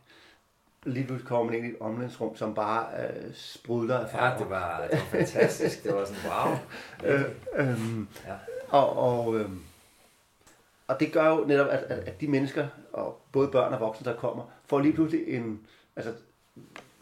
Lige 0.84 1.06
pludselig 1.06 1.28
kommer 1.28 1.52
man 1.52 1.56
ind 1.56 1.66
i 1.66 1.70
et 1.70 1.80
omklædningsrum, 1.80 2.36
som 2.36 2.54
bare 2.54 2.88
øh, 3.04 3.34
sprudler 3.34 4.00
af 4.00 4.10
farver. 4.10 4.32
Ja, 4.32 4.40
det 4.40 4.50
var, 4.50 4.88
det 4.92 5.00
var 5.00 5.06
fantastisk. 5.06 5.84
det 5.84 5.96
var 5.96 6.06
sådan, 6.06 6.32
wow. 6.32 6.58
øh, 7.14 7.26
øh, 7.56 8.06
ja. 8.28 8.36
Og, 8.72 8.98
og, 8.98 9.40
øh, 9.40 9.50
og 10.88 11.00
det 11.00 11.14
gør 11.14 11.30
jo 11.30 11.46
netop, 11.46 11.68
at, 11.68 11.80
at, 11.80 12.00
at 12.00 12.22
de 12.22 12.28
mennesker, 12.28 12.68
og 12.94 13.22
både 13.32 13.48
børn 13.48 13.74
og 13.74 13.80
voksne, 13.80 14.12
der 14.12 14.18
kommer, 14.18 14.44
får 14.66 14.80
lige 14.80 14.94
pludselig 14.94 15.28
en... 15.28 15.68
Altså, 15.96 16.14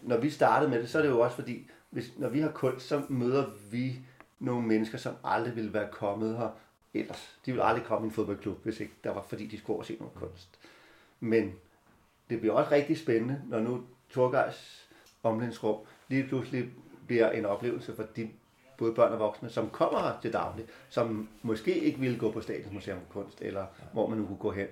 når 0.01 0.17
vi 0.17 0.29
startede 0.29 0.71
med 0.71 0.81
det, 0.81 0.89
så 0.89 0.97
er 0.97 1.01
det 1.01 1.09
jo 1.09 1.19
også 1.19 1.35
fordi, 1.35 1.69
hvis, 1.89 2.13
når 2.17 2.29
vi 2.29 2.39
har 2.39 2.51
kunst, 2.51 2.87
så 2.87 3.01
møder 3.09 3.45
vi 3.71 3.99
nogle 4.39 4.67
mennesker, 4.67 4.97
som 4.97 5.15
aldrig 5.23 5.55
ville 5.55 5.73
være 5.73 5.87
kommet 5.91 6.37
her 6.37 6.49
ellers. 6.93 7.39
De 7.45 7.51
ville 7.51 7.63
aldrig 7.63 7.85
komme 7.85 8.05
i 8.05 8.09
en 8.09 8.13
fodboldklub, 8.13 8.63
hvis 8.63 8.79
ikke 8.79 8.93
der 9.03 9.13
var, 9.13 9.21
fordi 9.21 9.47
de 9.47 9.57
skulle 9.57 9.85
se 9.85 9.97
noget 9.99 10.13
kunst. 10.13 10.59
Men 11.19 11.53
det 12.29 12.39
bliver 12.39 12.53
også 12.53 12.71
rigtig 12.71 12.97
spændende, 12.97 13.41
når 13.47 13.59
nu 13.59 13.83
Torgejs 14.09 14.87
omlændsrum 15.23 15.77
lige 16.07 16.27
pludselig 16.27 16.69
bliver 17.07 17.31
en 17.31 17.45
oplevelse 17.45 17.95
for 17.95 18.03
de 18.03 18.29
både 18.79 18.93
børn 18.93 19.13
og 19.13 19.19
voksne, 19.19 19.49
som 19.49 19.69
kommer 19.69 19.99
her 19.99 20.13
til 20.21 20.33
daglig, 20.33 20.65
som 20.89 21.29
måske 21.41 21.79
ikke 21.79 21.99
ville 21.99 22.17
gå 22.19 22.31
på 22.31 22.41
Statens 22.41 22.73
Museum 22.73 22.99
for 23.07 23.21
Kunst, 23.21 23.41
eller 23.41 23.65
hvor 23.93 24.07
man 24.07 24.17
nu 24.17 24.25
kunne 24.25 24.37
gå 24.37 24.51
hen. 24.51 24.67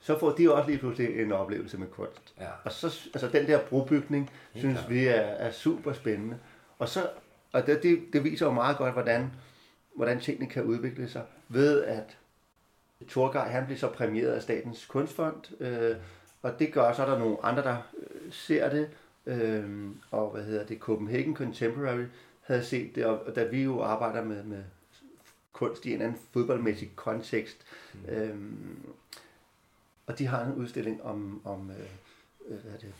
Så 0.00 0.18
får 0.18 0.30
de 0.30 0.54
også 0.54 0.70
lige 0.70 0.78
pludselig 0.78 1.20
en 1.22 1.32
oplevelse 1.32 1.78
med 1.78 1.86
kunst. 1.86 2.34
Ja. 2.40 2.48
Og 2.64 2.72
så, 2.72 2.86
altså 2.86 3.28
den 3.28 3.46
der 3.46 3.58
brobygning, 3.58 4.30
Helt 4.52 4.62
synes 4.62 4.90
vi 4.90 5.06
er, 5.06 5.12
er 5.14 5.50
super 5.50 5.92
spændende. 5.92 6.38
Og, 6.78 6.88
så, 6.88 7.08
og 7.52 7.66
det, 7.66 7.82
det, 7.82 8.00
det 8.12 8.24
viser 8.24 8.46
jo 8.46 8.52
meget 8.52 8.76
godt, 8.76 8.92
hvordan, 8.92 9.30
hvordan 9.96 10.20
tingene 10.20 10.50
kan 10.50 10.64
udvikle 10.64 11.08
sig, 11.08 11.22
ved 11.48 11.84
at 11.84 12.18
Torgej, 13.08 13.48
han 13.48 13.64
bliver 13.64 13.78
så 13.78 13.88
præmieret 13.88 14.32
af 14.32 14.42
Statens 14.42 14.86
Kunstfond, 14.86 15.62
øh, 15.62 15.96
og 16.42 16.58
det 16.58 16.72
gør, 16.72 16.92
så 16.92 17.02
er 17.02 17.10
der 17.10 17.18
nogle 17.18 17.36
andre, 17.42 17.62
der 17.62 17.76
øh, 17.98 18.32
ser 18.32 18.70
det, 18.70 18.88
øh, 19.26 19.90
og 20.10 20.30
hvad 20.30 20.42
hedder 20.42 20.66
det, 20.66 20.78
Copenhagen 20.78 21.36
Contemporary 21.36 22.04
havde 22.42 22.64
set 22.64 22.94
det, 22.94 23.06
og, 23.06 23.26
og 23.26 23.36
da 23.36 23.44
vi 23.44 23.62
jo 23.62 23.82
arbejder 23.82 24.24
med, 24.24 24.42
med 24.42 24.62
kunst 25.52 25.86
i 25.86 25.94
en 25.94 26.02
anden 26.02 26.18
fodboldmæssig 26.32 26.92
kontekst, 26.96 27.56
mm. 27.94 28.14
øh, 28.14 28.36
og 30.06 30.18
de 30.18 30.26
har 30.26 30.44
en 30.44 30.54
udstilling 30.54 31.02
om, 31.02 31.40
om 31.44 31.70
øh, 31.70 31.76
øh, 32.48 32.58
hvad 32.62 32.72
er 32.72 32.78
det, 32.78 32.92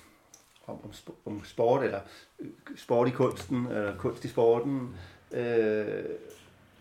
om, 0.66 0.84
om, 0.84 0.92
om 1.24 1.44
sport, 1.44 1.84
eller 1.84 2.00
øh, 2.40 2.48
sport 2.76 3.08
i 3.08 3.10
kunsten, 3.10 3.66
eller 3.66 3.96
kunst 3.96 4.24
i 4.24 4.28
sporten, 4.28 4.96
øh, 5.32 6.04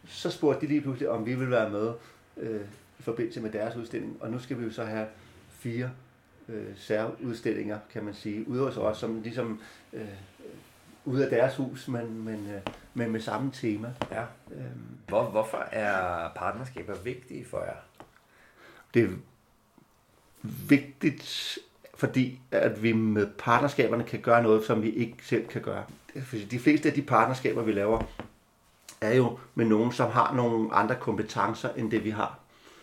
så 0.05 0.29
spurgte 0.29 0.61
de 0.61 0.67
lige 0.67 0.81
pludselig, 0.81 1.09
om 1.09 1.25
vi 1.25 1.35
ville 1.35 1.51
være 1.51 1.69
med 1.69 1.93
øh, 2.37 2.61
i 2.99 3.03
forbindelse 3.03 3.41
med 3.41 3.51
deres 3.51 3.75
udstilling. 3.75 4.17
Og 4.21 4.31
nu 4.31 4.39
skal 4.39 4.59
vi 4.59 4.63
jo 4.63 4.71
så 4.71 4.83
have 4.83 5.07
fire 5.49 5.91
øh, 6.49 6.77
særudstillinger, 6.77 7.79
kan 7.89 8.03
man 8.03 8.13
sige, 8.13 8.47
ude 8.47 8.63
hos 8.63 8.77
os, 8.77 8.97
som 8.97 9.21
ligesom 9.21 9.61
øh, 9.93 10.07
ude 11.05 11.23
af 11.23 11.29
deres 11.29 11.55
hus, 11.55 11.87
men, 11.87 12.23
men, 12.25 12.47
øh, 12.55 12.61
men 12.93 13.11
med 13.11 13.19
samme 13.21 13.51
tema. 13.53 13.93
Ja. 14.11 14.23
Øhm, 14.51 14.97
Hvor, 15.07 15.23
hvorfor 15.23 15.57
er 15.71 16.29
partnerskaber 16.35 16.95
vigtige 17.03 17.45
for 17.45 17.59
jer? 17.59 17.75
det 18.93 19.03
er 19.03 19.09
vigtigt, 20.69 21.57
fordi 21.95 22.39
at 22.51 22.83
vi 22.83 22.93
med 22.93 23.27
partnerskaberne 23.37 24.03
kan 24.03 24.19
gøre 24.19 24.43
noget, 24.43 24.65
som 24.65 24.83
vi 24.83 24.89
ikke 24.89 25.17
selv 25.21 25.47
kan 25.47 25.61
gøre. 25.61 25.83
Fordi 26.23 26.45
de 26.45 26.59
fleste 26.59 26.89
af 26.89 26.95
de 26.95 27.01
partnerskaber, 27.01 27.63
vi 27.63 27.71
laver, 27.71 28.03
er 29.01 29.13
jo 29.15 29.39
med 29.55 29.65
nogen, 29.65 29.91
som 29.91 30.11
har 30.11 30.35
nogle 30.35 30.73
andre 30.73 30.95
kompetencer, 30.95 31.69
end 31.69 31.91
det 31.91 32.03
vi 32.03 32.09
har. 32.09 32.39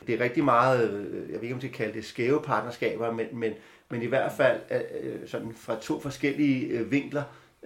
Det 0.06 0.14
er 0.14 0.24
rigtig 0.24 0.44
meget, 0.44 0.90
øh, 0.90 1.30
jeg 1.32 1.34
ved 1.34 1.42
ikke 1.42 1.54
om 1.54 1.60
jeg 1.60 1.70
skal 1.70 1.72
kalde 1.72 1.92
det 1.92 2.04
skæve 2.04 2.42
partnerskaber, 2.42 3.12
men, 3.12 3.26
men, 3.32 3.52
men 3.88 4.02
i 4.02 4.06
hvert 4.06 4.32
fald 4.32 4.60
øh, 4.70 5.28
sådan 5.28 5.54
fra 5.54 5.76
to 5.80 6.00
forskellige 6.00 6.86
vinkler, 6.86 7.22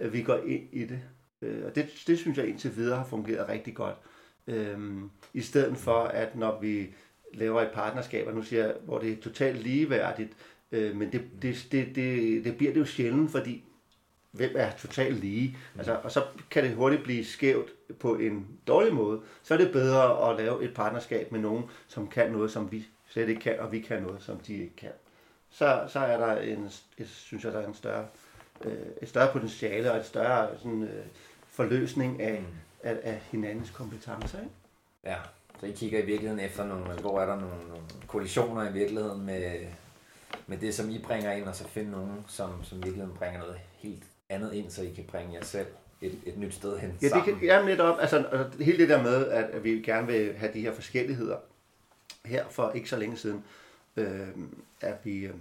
vi 0.07 0.21
går 0.21 0.37
ind 0.37 0.69
i 0.71 0.85
det. 0.85 0.99
Øh, 1.41 1.65
Og 1.65 1.75
det, 1.75 2.03
det 2.07 2.19
synes 2.19 2.37
jeg 2.37 2.47
indtil 2.47 2.75
videre 2.75 2.97
har 2.97 3.05
fungeret 3.05 3.49
rigtig 3.49 3.75
godt. 3.75 3.95
Øh, 4.47 4.77
I 5.33 5.41
stedet 5.41 5.77
for, 5.77 5.99
at 5.99 6.35
når 6.35 6.59
vi 6.61 6.93
laver 7.33 7.61
et 7.61 7.71
partnerskab, 7.73 8.27
og 8.27 8.33
nu 8.33 8.41
siger 8.41 8.65
jeg, 8.65 8.75
hvor 8.85 8.99
det 8.99 9.11
er 9.11 9.21
totalt 9.21 9.63
ligeværdigt, 9.63 10.29
øh, 10.71 10.95
men 10.95 11.11
det, 11.11 11.21
det, 11.41 11.67
det, 11.71 11.95
det, 11.95 12.45
det 12.45 12.57
bliver 12.57 12.73
det 12.73 12.79
jo 12.79 12.85
sjældent, 12.85 13.31
fordi 13.31 13.63
hvem 14.31 14.51
er 14.55 14.71
totalt 14.71 15.15
lige? 15.19 15.57
Altså, 15.77 15.99
og 16.03 16.11
så 16.11 16.23
kan 16.51 16.63
det 16.63 16.75
hurtigt 16.75 17.03
blive 17.03 17.25
skævt 17.25 17.71
på 17.99 18.15
en 18.15 18.47
dårlig 18.67 18.93
måde. 18.93 19.21
Så 19.43 19.53
er 19.53 19.57
det 19.57 19.71
bedre 19.71 20.29
at 20.31 20.37
lave 20.37 20.63
et 20.63 20.73
partnerskab 20.73 21.31
med 21.31 21.39
nogen, 21.39 21.63
som 21.87 22.07
kan 22.07 22.31
noget, 22.31 22.51
som 22.51 22.71
vi 22.71 22.85
slet 23.07 23.29
ikke 23.29 23.41
kan, 23.41 23.59
og 23.59 23.71
vi 23.71 23.79
kan 23.79 24.01
noget, 24.01 24.23
som 24.23 24.39
de 24.39 24.53
ikke 24.53 24.75
kan. 24.75 24.91
Så, 25.49 25.83
så 25.87 25.99
er 25.99 26.17
der 26.17 26.41
en, 26.41 26.69
jeg 26.99 27.07
synes 27.07 27.43
jeg, 27.43 27.53
der 27.53 27.59
er 27.59 27.67
en 27.67 27.73
større, 27.73 28.05
øh, 28.61 28.71
et 29.01 29.09
større 29.09 29.31
potentiale 29.31 29.91
og 29.91 29.97
et 29.97 30.05
større 30.05 30.49
sådan, 30.57 30.83
øh, 30.83 31.05
forløsning 31.47 32.21
af, 32.21 32.39
mm. 32.39 32.47
af, 32.83 32.97
af 33.03 33.21
hinandens 33.31 33.69
kompetencer. 33.69 34.39
Ikke? 34.39 34.51
Ja, 35.03 35.15
så 35.59 35.65
I 35.65 35.71
kigger 35.71 35.99
i 35.99 36.05
virkeligheden 36.05 36.45
efter 36.45 36.65
nogle, 36.65 36.93
hvor 36.93 37.21
er 37.21 37.25
der 37.25 37.39
nogle, 37.39 37.67
nogle 37.69 37.83
kollisioner 38.07 38.69
i 38.69 38.73
virkeligheden 38.73 39.25
med, 39.25 39.65
med 40.47 40.57
det, 40.57 40.73
som 40.73 40.89
I 40.89 40.99
bringer 40.99 41.31
ind, 41.31 41.45
og 41.45 41.55
så 41.55 41.67
finde 41.67 41.91
nogen, 41.91 42.25
som, 42.27 42.63
som 42.63 42.77
i 42.77 42.81
virkeligheden 42.81 43.17
bringer 43.17 43.39
noget 43.39 43.59
helt 43.73 44.03
andet 44.29 44.53
ind, 44.53 44.69
så 44.69 44.83
I 44.83 44.93
kan 44.95 45.03
bringe 45.03 45.33
jer 45.33 45.43
selv 45.43 45.67
et, 46.01 46.19
et 46.25 46.37
nyt 46.37 46.53
sted 46.53 46.77
hen 46.77 46.89
Ja, 46.89 46.95
det 47.05 47.09
sammen. 47.09 47.39
kan, 47.39 47.47
ja, 47.47 47.65
netop. 47.65 47.97
Altså, 48.01 48.17
altså, 48.17 48.63
hele 48.63 48.77
det 48.77 48.89
der 48.89 49.03
med, 49.03 49.27
at, 49.27 49.43
at 49.43 49.63
vi 49.63 49.69
gerne 49.69 50.07
vil 50.07 50.33
have 50.37 50.53
de 50.53 50.61
her 50.61 50.73
forskelligheder. 50.73 51.37
Her 52.25 52.45
for 52.49 52.71
ikke 52.71 52.89
så 52.89 52.97
længe 52.97 53.17
siden, 53.17 53.43
øh, 53.97 54.27
at 54.81 54.95
vi, 55.03 55.17
øh, 55.17 55.33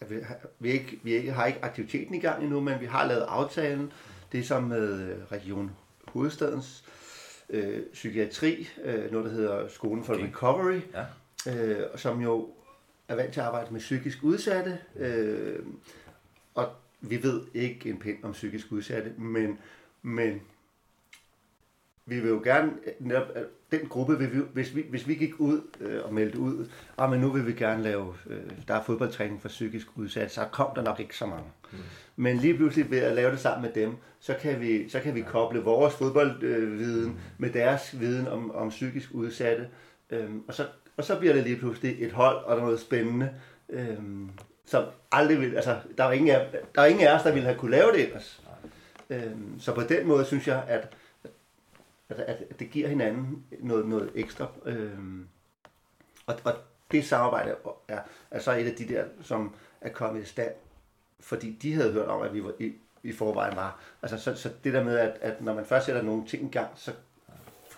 at 0.00 0.10
vi, 0.10 0.20
har- 0.20 0.36
vi, 0.58 0.70
ikke, 0.70 1.00
vi 1.02 1.12
ikke, 1.14 1.32
har 1.32 1.46
ikke 1.46 1.64
aktiviteten 1.64 2.14
i 2.14 2.18
gang 2.20 2.42
endnu, 2.42 2.60
men 2.60 2.80
vi 2.80 2.86
har 2.86 3.06
lavet 3.06 3.22
aftalen. 3.28 3.92
Det 4.32 4.40
er 4.40 4.44
som 4.44 4.62
med 4.62 5.10
øh, 5.10 5.24
Region 5.32 5.70
Hovedstadens 6.08 6.84
øh, 7.50 7.82
psykiatri, 7.92 8.68
øh, 8.84 9.12
noget 9.12 9.26
der 9.26 9.32
hedder 9.32 9.68
Skolen 9.68 10.04
for 10.04 10.14
Okay. 10.14 10.26
Recovery, 10.26 10.80
Ja. 10.94 11.04
øh, 11.54 11.98
som 11.98 12.20
jo 12.22 12.50
er 13.08 13.14
vant 13.14 13.32
til 13.32 13.40
at 13.40 13.46
arbejde 13.46 13.72
med 13.72 13.80
psykisk 13.80 14.18
udsatte. 14.22 14.78
Øh, 14.96 15.58
og 16.54 16.68
vi 17.00 17.22
ved 17.22 17.42
ikke 17.54 17.90
en 17.90 17.98
pind 17.98 18.24
om 18.24 18.32
psykisk 18.32 18.72
udsatte, 18.72 19.10
men, 19.18 19.58
men 20.02 20.40
vi 22.06 22.20
vil 22.20 22.28
jo 22.28 22.40
gerne, 22.44 22.72
netop, 22.98 23.28
at 23.34 23.44
den 23.70 23.88
gruppe, 23.88 24.18
vil 24.18 24.32
vi, 24.32 24.40
hvis, 24.52 24.76
vi, 24.76 24.84
hvis 24.90 25.08
vi 25.08 25.14
gik 25.14 25.40
ud 25.40 25.60
øh, 25.80 26.04
og 26.04 26.14
meldte 26.14 26.38
ud, 26.38 26.68
og 26.96 27.10
men 27.10 27.20
nu 27.20 27.30
vil 27.30 27.46
vi 27.46 27.52
gerne 27.52 27.82
lave, 27.82 28.14
øh, 28.26 28.40
der 28.68 28.74
er 28.74 28.82
fodboldtræning 28.82 29.42
for 29.42 29.48
psykisk 29.48 29.86
udsatte, 29.94 30.34
så 30.34 30.44
kom 30.52 30.70
der 30.74 30.82
nok 30.82 31.00
ikke 31.00 31.16
så 31.16 31.26
mange. 31.26 31.46
Mm. 31.72 31.78
Men 32.16 32.36
lige 32.36 32.56
pludselig 32.56 32.90
ved 32.90 32.98
at 32.98 33.14
lave 33.14 33.30
det 33.30 33.40
sammen 33.40 33.62
med 33.62 33.82
dem, 33.82 33.96
så 34.20 34.34
kan 34.40 34.60
vi, 34.60 34.88
så 34.88 35.00
kan 35.00 35.14
vi 35.14 35.20
koble 35.20 35.60
vores 35.60 35.94
fodboldviden 35.94 37.10
øh, 37.10 37.18
med 37.38 37.50
deres 37.50 38.00
viden 38.00 38.28
om, 38.28 38.50
om 38.50 38.68
psykisk 38.68 39.10
udsatte, 39.14 39.68
øhm, 40.10 40.42
og, 40.48 40.54
så, 40.54 40.66
og 40.96 41.04
så 41.04 41.18
bliver 41.18 41.34
det 41.34 41.42
lige 41.42 41.56
pludselig 41.56 41.96
et 41.98 42.12
hold, 42.12 42.36
og 42.36 42.56
der 42.56 42.62
er 42.62 42.66
noget 42.66 42.80
spændende, 42.80 43.30
øhm, 43.68 44.30
som 44.66 44.84
aldrig 45.12 45.40
vil, 45.40 45.56
altså 45.56 45.76
der 45.98 46.04
er 46.04 46.12
ingen 46.12 46.30
af, 46.30 46.46
der 46.74 46.82
er 46.82 46.86
ingen 46.86 47.06
af 47.06 47.14
os, 47.14 47.22
der 47.22 47.32
ville 47.32 47.46
have 47.46 47.58
kunne 47.58 47.70
lave 47.70 47.92
det 47.92 48.06
ellers. 48.06 48.42
Øhm, 49.10 49.60
så 49.60 49.74
på 49.74 49.82
den 49.82 50.06
måde 50.06 50.24
synes 50.24 50.48
jeg, 50.48 50.62
at 50.68 50.88
at, 52.08 52.20
at 52.50 52.60
det 52.60 52.70
giver 52.70 52.88
hinanden 52.88 53.44
noget, 53.60 53.86
noget 53.86 54.10
ekstra. 54.14 54.46
Øhm, 54.64 55.28
og, 56.26 56.34
og 56.44 56.52
det 56.90 57.04
samarbejde 57.04 57.54
er, 57.88 57.98
er 58.30 58.38
så 58.38 58.52
et 58.52 58.66
af 58.66 58.74
de 58.74 58.88
der, 58.88 59.04
som 59.22 59.54
er 59.80 59.88
kommet 59.88 60.22
i 60.22 60.26
stand, 60.26 60.52
fordi 61.20 61.58
de 61.62 61.74
havde 61.74 61.92
hørt 61.92 62.08
om, 62.08 62.22
at 62.22 62.34
vi 62.34 62.44
var 62.44 62.52
i, 62.58 62.72
i 63.02 63.12
forvejen 63.12 63.56
var. 63.56 63.80
Altså, 64.02 64.18
så, 64.18 64.34
så 64.34 64.50
det 64.64 64.72
der 64.72 64.84
med, 64.84 64.98
at, 64.98 65.18
at 65.20 65.42
når 65.42 65.54
man 65.54 65.66
først 65.66 65.86
sætter 65.86 66.02
nogle 66.02 66.26
ting 66.26 66.44
i 66.44 66.50
gang, 66.50 66.68
så 66.74 66.92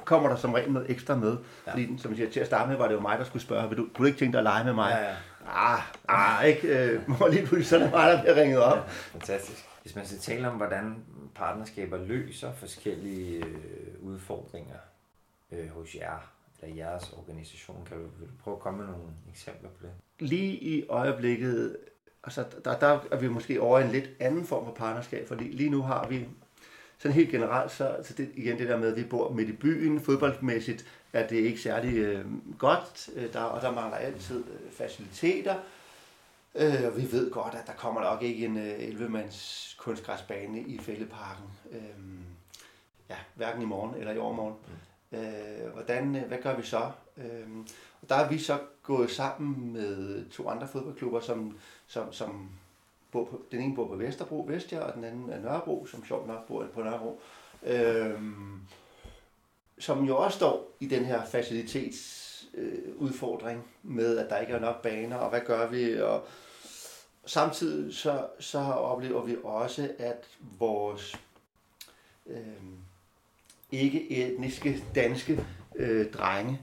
kommer 0.05 0.29
der 0.29 0.37
som 0.37 0.53
regel 0.55 0.73
noget 0.73 0.91
ekstra 0.91 1.17
med. 1.17 1.31
Ja. 1.31 1.37
Ja. 1.67 1.73
Fordi, 1.73 1.99
som 1.99 2.11
jeg 2.11 2.17
siger, 2.17 2.31
til 2.31 2.41
at 2.41 2.47
starte 2.47 2.69
med, 2.69 2.77
var 2.77 2.89
det 2.89 2.95
jo 2.95 3.01
mig, 3.01 3.19
der 3.19 3.25
skulle 3.25 3.43
spørge, 3.43 3.69
vil 3.69 3.79
du, 3.79 3.83
kunne 3.83 4.05
du 4.05 4.05
ikke 4.05 4.19
tænke 4.19 4.33
dig 4.33 4.39
at 4.39 4.45
lege 4.45 4.65
med 4.65 4.73
mig? 4.73 4.91
Ja, 4.91 5.09
ja. 5.09 5.15
Ah, 5.49 5.81
ah, 6.09 6.47
ikke? 6.47 6.69
Øh, 6.69 7.03
lige 7.33 7.47
pludselig 7.47 7.67
så 7.67 7.77
er 7.77 7.83
det 7.83 7.91
mig, 7.91 8.13
der 8.13 8.21
bliver 8.21 8.37
ringet 8.37 8.59
op. 8.59 8.91
Fantastisk. 8.91 9.67
Hvis 9.83 9.97
man 9.97 10.07
skal 10.07 10.19
tale 10.19 10.49
om, 10.49 10.57
hvordan 10.57 11.05
partnerskaber 11.41 11.99
løser 11.99 12.53
forskellige 12.53 13.45
øh, 13.45 14.03
udfordringer 14.03 14.79
øh, 15.53 15.69
hos 15.69 15.95
jer, 15.95 16.33
eller 16.63 16.77
jeres 16.77 17.13
organisation, 17.13 17.85
kan 17.89 17.97
du, 17.97 18.03
vil 18.03 18.29
du 18.29 18.35
prøve 18.43 18.57
at 18.57 18.63
komme 18.63 18.79
med 18.79 18.87
nogle 18.87 19.09
eksempler 19.33 19.69
på 19.69 19.87
det? 19.87 19.93
lige 20.21 20.53
i 20.53 20.87
øjeblikket, 20.89 21.77
altså 22.25 22.45
der, 22.65 22.79
der 22.79 23.01
er 23.11 23.17
vi 23.17 23.29
måske 23.29 23.61
over 23.61 23.79
i 23.79 23.85
en 23.85 23.91
lidt 23.91 24.11
anden 24.21 24.45
form 24.45 24.65
for 24.65 24.73
partnerskab, 24.73 25.29
for 25.29 25.35
lige, 25.35 25.51
lige 25.51 25.71
nu 25.71 25.83
har 25.83 26.09
vi 26.09 26.29
sådan 26.99 27.15
helt 27.15 27.31
generelt, 27.31 27.73
så, 27.73 27.97
så 28.03 28.15
det, 28.15 28.31
igen 28.35 28.59
det 28.59 28.69
der 28.69 28.77
med, 28.77 28.89
at 28.89 28.97
vi 28.97 29.05
bor 29.05 29.33
midt 29.33 29.49
i 29.49 29.53
byen, 29.53 30.01
fodboldmæssigt 30.01 30.87
er 31.13 31.27
det 31.27 31.37
ikke 31.37 31.61
særlig 31.61 31.99
øh, 31.99 32.25
godt, 32.59 33.11
øh, 33.17 33.33
der, 33.33 33.41
og 33.41 33.63
der 33.63 33.73
mangler 33.73 33.97
altid 33.97 34.39
øh, 34.39 34.73
faciliteter, 34.73 35.55
øh, 36.55 36.87
og 36.87 36.97
vi 36.97 37.13
ved 37.13 37.31
godt, 37.31 37.55
at 37.55 37.67
der 37.67 37.73
kommer 37.73 38.01
nok 38.01 38.23
ikke 38.23 38.45
en 38.47 38.57
øh, 38.57 38.79
11-mands 38.79 39.75
kunstgræsbane 39.79 40.61
i 40.61 40.79
Fældeparken, 40.79 41.45
øh, 41.71 41.81
ja, 43.11 43.17
hverken 43.35 43.63
i 43.63 43.65
morgen 43.65 43.95
eller 43.95 44.13
i 44.13 44.19
overmorgen. 44.19 44.55
Øh, 45.13 45.73
hvordan, 45.73 46.17
øh, 46.17 46.23
hvad 46.23 46.39
gør 46.43 46.57
vi 46.57 46.63
så? 46.63 46.91
Øh, 47.17 47.49
og 48.03 48.09
der 48.09 48.15
er 48.15 48.29
vi 48.29 48.39
så 48.39 48.59
gået 48.83 49.11
sammen 49.11 49.73
med 49.73 50.25
to 50.31 50.49
andre 50.49 50.69
fodboldklubber, 50.69 51.21
som, 51.21 51.59
som, 51.87 52.13
som 52.13 52.51
bor 53.11 53.25
på, 53.25 53.43
den 53.53 53.61
ene 53.61 53.75
bor 53.75 53.87
på 53.87 53.97
Vesterbro, 53.97 54.45
Vestia, 54.49 54.81
og 54.81 54.95
den 54.95 55.05
anden 55.05 55.31
er 55.31 55.41
Nørrebro, 55.41 55.87
som 55.87 56.05
sjovt 56.05 56.27
nok 56.27 56.47
bor 56.47 56.67
på 56.75 56.83
Nørrebro. 56.83 57.21
Øhm, 57.63 58.61
som 59.79 60.05
jo 60.05 60.17
også 60.17 60.37
står 60.37 60.77
i 60.81 60.87
den 60.87 61.05
her 61.05 61.25
facilitetsudfordring 61.25 62.30
øh, 62.55 62.97
udfordring 62.97 63.65
med, 63.83 64.19
at 64.19 64.31
der 64.31 64.39
ikke 64.39 64.53
er 64.53 64.61
nok 64.61 64.83
baner, 64.83 65.17
og 65.17 65.31
hvad 65.31 65.41
gør 65.41 65.67
vi? 65.67 66.01
Og 66.01 66.27
samtidig 67.27 67.95
så, 67.95 68.27
så 68.39 68.59
oplever 68.59 69.25
vi 69.25 69.37
også, 69.45 69.91
at 69.99 70.27
vores 70.59 71.17
øh, 72.27 72.39
ikke 73.73 74.11
etniske 74.11 74.85
danske 74.95 75.45
øh, 75.77 76.13
drenge 76.13 76.61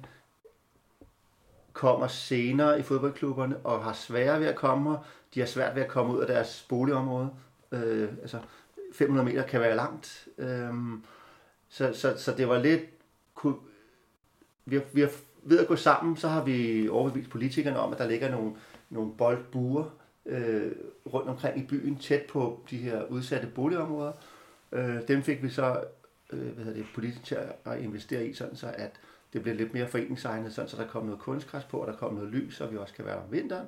kommer 1.74 2.08
senere 2.08 2.80
i 2.80 2.84
fodboldklubberne 2.84 3.58
og 3.58 3.84
har 3.84 3.94
sværere 3.94 4.40
ved 4.40 4.48
at 4.48 4.56
komme 4.56 4.90
her. 4.90 4.98
De 5.34 5.40
har 5.40 5.48
svært 5.48 5.76
ved 5.76 5.84
at 5.84 5.90
komme 5.90 6.14
ud 6.14 6.22
af 6.22 6.28
deres 6.28 6.66
boligområde. 6.70 7.30
Øh, 7.72 8.10
altså 8.22 8.40
500 8.94 9.26
meter 9.26 9.44
kan 9.44 9.62
være 9.62 9.76
langt. 9.76 10.28
Øh, 10.38 10.74
så, 11.70 11.94
så, 11.94 12.18
så 12.18 12.32
det 12.32 12.50
var 12.50 12.58
lidt... 12.58 12.82
Kunne, 13.36 13.56
vi, 14.66 14.76
har, 14.76 14.84
vi 14.94 15.02
har, 15.02 15.10
ved 15.50 15.60
at 15.60 15.68
gå 15.68 15.76
sammen, 15.76 16.18
så 16.18 16.28
har 16.28 16.44
vi 16.44 16.90
overbevist 16.90 17.30
politikerne 17.30 17.80
om, 17.80 17.94
at 17.94 17.98
der 17.98 18.08
ligger 18.08 18.32
nogle, 18.32 18.52
nogle 18.90 19.12
boldbuer 19.18 19.86
øh, 20.26 20.72
rundt 21.14 21.30
omkring 21.30 21.60
i 21.60 21.66
byen, 21.68 21.96
tæt 21.96 22.22
på 22.30 22.64
de 22.70 22.78
her 22.78 23.04
udsatte 23.04 23.48
boligområder. 23.48 24.12
Øh, 24.72 25.08
dem 25.08 25.24
fik 25.24 25.44
vi 25.44 25.50
så 25.50 25.84
øh, 26.34 26.40
hvad 26.40 26.66
hedder 26.66 26.80
det, 26.80 26.88
politikere 26.96 27.46
at 27.66 27.80
investere 27.80 28.28
i, 28.28 28.34
sådan 28.34 28.56
så 28.56 28.74
at 28.78 28.92
det 29.34 29.42
bliver 29.42 29.56
lidt 29.56 29.74
mere 29.74 29.88
foreningsegnet, 29.88 30.54
sådan 30.54 30.70
så 30.70 30.78
der 30.78 30.88
kommer 30.88 31.10
noget 31.10 31.22
kunstgræs 31.22 31.64
på, 31.64 31.78
og 31.78 31.88
der 31.88 31.94
kommer 31.94 32.20
noget 32.22 32.34
lys, 32.34 32.62
og 32.62 32.72
vi 32.72 32.78
også 32.78 32.94
kan 32.94 33.06
være 33.06 33.16
om 33.16 33.32
vinteren. 33.32 33.68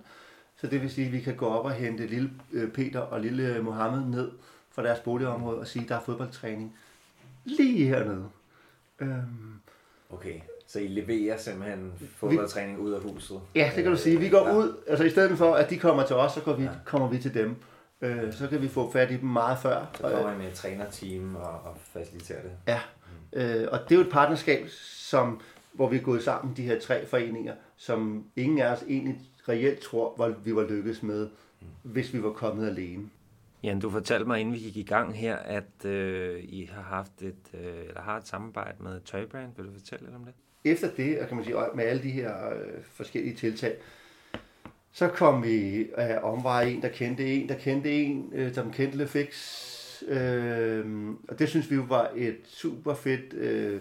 Så 0.56 0.68
det 0.68 0.82
vil 0.82 0.92
sige, 0.92 1.08
at 1.08 1.14
vi 1.14 1.20
kan 1.20 1.36
gå 1.36 1.48
op 1.48 1.66
og 1.66 1.72
hente 1.72 2.08
lille 2.08 2.32
øh, 2.52 2.72
Peter 2.72 3.00
og 3.00 3.22
lille 3.22 3.56
øh, 3.56 3.66
Mohammed 3.66 4.06
ned 4.06 4.32
fra 4.72 4.84
deres 4.84 5.00
boligområde 5.00 5.60
og 5.60 5.68
sige, 5.68 5.84
at 5.84 5.90
der 5.90 5.96
er 5.96 6.02
fodboldtræning 6.02 6.78
lige 7.46 7.88
hernede. 7.88 8.30
Øhm, 9.00 9.60
okay, 10.10 10.40
så 10.70 10.80
I 10.80 10.88
leverer 10.88 11.38
simpelthen 11.38 11.92
fodboldtræning 12.16 12.80
ud 12.80 12.92
af 12.92 13.02
huset? 13.02 13.42
Ja, 13.56 13.72
det 13.76 13.84
kan 13.84 13.92
du 13.92 13.98
sige. 13.98 14.20
Vi 14.20 14.30
går 14.30 14.48
ja. 14.48 14.56
ud, 14.56 14.78
altså 14.88 15.04
i 15.04 15.10
stedet 15.10 15.38
for, 15.38 15.54
at 15.54 15.70
de 15.70 15.78
kommer 15.78 16.06
til 16.06 16.16
os, 16.16 16.32
så 16.32 16.42
går 16.42 16.54
vi, 16.54 16.64
ja. 16.64 16.70
kommer 16.86 17.08
vi 17.08 17.18
til 17.18 17.34
dem. 17.34 17.56
Øh, 18.02 18.34
så 18.34 18.48
kan 18.48 18.62
vi 18.62 18.68
få 18.68 18.92
fat 18.92 19.12
i 19.12 19.18
dem 19.18 19.30
meget 19.30 19.58
før. 19.60 19.86
Så 19.94 20.02
kommer 20.02 20.34
I 20.34 20.38
med 20.38 20.48
et 20.48 20.54
trænerteam 20.54 21.36
og, 21.36 21.52
og 21.52 21.78
faciliterer 21.94 22.42
det? 22.42 22.52
Ja, 22.68 22.80
mm. 23.34 23.40
øh, 23.40 23.68
og 23.72 23.80
det 23.80 23.92
er 23.92 23.96
jo 23.96 24.02
et 24.02 24.12
partnerskab, 24.12 24.68
som, 25.10 25.42
hvor 25.74 25.90
vi 25.90 25.98
er 25.98 26.02
gået 26.02 26.24
sammen, 26.24 26.58
de 26.58 26.62
her 26.62 26.80
tre 26.80 27.06
foreninger, 27.06 27.54
som 27.78 28.26
ingen 28.36 28.60
af 28.60 28.72
os 28.72 28.84
egentlig 28.88 29.20
reelt 29.50 29.80
tror, 29.80 30.14
hvor 30.16 30.34
vi 30.44 30.56
var 30.56 30.68
lykkedes 30.70 31.04
med, 31.04 31.30
mm. 31.62 31.68
hvis 31.84 32.14
vi 32.14 32.24
var 32.24 32.32
kommet 32.32 32.68
alene. 32.70 33.10
Jan, 33.64 33.80
du 33.80 33.90
fortalte 33.90 34.26
mig, 34.26 34.40
inden 34.40 34.54
vi 34.54 34.60
gik 34.60 34.78
i 34.78 34.84
gang 34.84 35.16
her, 35.18 35.36
at 35.36 35.86
øh, 35.86 36.44
I 36.44 36.70
har 36.74 36.82
haft 36.82 37.22
et, 37.22 37.54
øh, 37.54 37.84
eller 37.88 38.02
har 38.02 38.18
et 38.18 38.28
samarbejde 38.28 38.84
med 38.84 39.00
Tøjbrand. 39.00 39.52
Vil 39.58 39.66
du 39.66 39.74
fortælle 39.74 40.06
lidt 40.06 40.16
om 40.16 40.26
det? 40.26 40.34
Efter 40.64 40.90
det, 40.98 41.28
kan 41.28 41.36
man 41.38 41.46
sige, 41.46 41.56
med 41.76 41.84
alle 41.84 42.04
de 42.04 42.10
her 42.10 42.50
øh, 42.50 42.84
forskellige 42.94 43.36
tiltag, 43.36 43.76
så 44.92 45.08
kom 45.08 45.44
vi 45.44 45.88
af 45.98 46.20
omveje 46.24 46.70
en, 46.70 46.82
der 46.82 46.90
kendte 46.90 47.26
en, 47.34 47.50
der 47.50 47.56
kendte 47.56 47.92
en, 47.92 48.32
øh, 48.36 48.54
som 48.54 48.72
kendte 48.72 48.98
LeFix. 48.98 49.34
Øh, 50.08 50.86
og 51.28 51.40
det 51.40 51.50
synes 51.50 51.72
vi 51.72 51.76
jo 51.76 51.86
var 51.88 52.12
et 52.16 52.38
super 52.46 52.94
fedt 52.94 53.34
øh, 53.34 53.80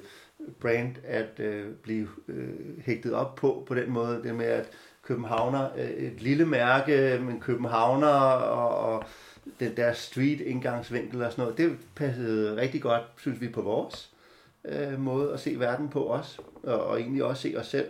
brand 0.61 0.97
at 1.05 1.41
øh, 1.41 1.67
blive 1.83 2.09
øh, 2.29 2.83
hægtet 2.85 3.15
op 3.15 3.35
på, 3.35 3.65
på 3.67 3.75
den 3.75 3.91
måde. 3.91 4.23
Det 4.23 4.35
med, 4.35 4.47
at 4.47 4.71
Københavner, 5.03 5.69
øh, 5.79 5.91
et 5.91 6.23
lille 6.23 6.47
mærke, 6.47 7.21
men 7.23 7.41
Københavner 7.41 8.07
og, 8.07 8.95
og 8.95 9.05
den 9.61 9.77
der 9.77 9.93
street 9.93 10.41
indgangsvinkel 10.41 11.23
og 11.23 11.33
sådan 11.33 11.43
noget, 11.43 11.59
det 11.59 11.79
passede 11.95 12.57
rigtig 12.57 12.83
godt, 12.83 13.03
synes 13.17 13.41
vi, 13.41 13.49
på 13.49 13.63
vores 13.63 14.11
øh, 14.65 15.01
måde 15.01 15.33
at 15.33 15.41
se 15.41 15.59
verden 15.59 15.89
på 15.89 16.13
os, 16.13 16.41
og, 16.63 16.87
og 16.87 17.01
egentlig 17.01 17.25
også 17.25 17.43
se 17.43 17.55
os 17.57 17.67
selv. 17.67 17.89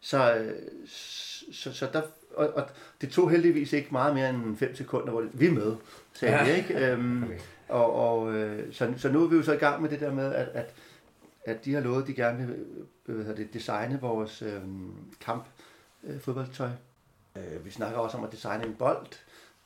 Så, 0.00 0.34
øh, 0.34 0.52
så, 1.52 1.72
så 1.72 1.88
der, 1.92 2.02
og, 2.34 2.48
og 2.54 2.66
det 3.00 3.10
tog 3.10 3.30
heldigvis 3.30 3.72
ikke 3.72 3.88
meget 3.92 4.14
mere 4.14 4.30
end 4.30 4.56
5 4.56 4.74
sekunder, 4.74 5.10
hvor 5.10 5.24
vi 5.32 5.46
er 5.46 5.52
med, 5.52 5.76
sagde 6.12 6.36
ja. 6.36 6.44
vi, 6.44 6.50
ikke? 6.50 6.90
Øhm, 6.90 7.22
okay. 7.22 7.38
Og, 7.68 7.92
og 7.92 8.34
øh, 8.34 8.72
så, 8.72 8.94
så 8.96 9.08
nu 9.08 9.24
er 9.24 9.28
vi 9.28 9.36
jo 9.36 9.42
så 9.42 9.52
i 9.52 9.56
gang 9.56 9.82
med 9.82 9.90
det 9.90 10.00
der 10.00 10.12
med, 10.12 10.34
at, 10.34 10.48
at, 10.48 10.74
at 11.44 11.64
de 11.64 11.74
har 11.74 11.80
lovet, 11.80 12.02
at 12.02 12.08
de 12.08 12.14
gerne 12.14 12.46
vil 12.46 12.56
øh, 13.08 13.24
hvad 13.24 13.34
det, 13.34 13.54
designe 13.54 14.00
vores 14.00 14.42
øh, 14.42 14.60
kamp 15.20 15.44
øh, 16.04 16.20
fodboldtøj. 16.20 16.70
Øh, 17.36 17.64
vi 17.64 17.70
snakker 17.70 17.98
også 17.98 18.16
om 18.16 18.24
at 18.24 18.32
designe 18.32 18.66
en 18.66 18.74
bold, 18.74 19.06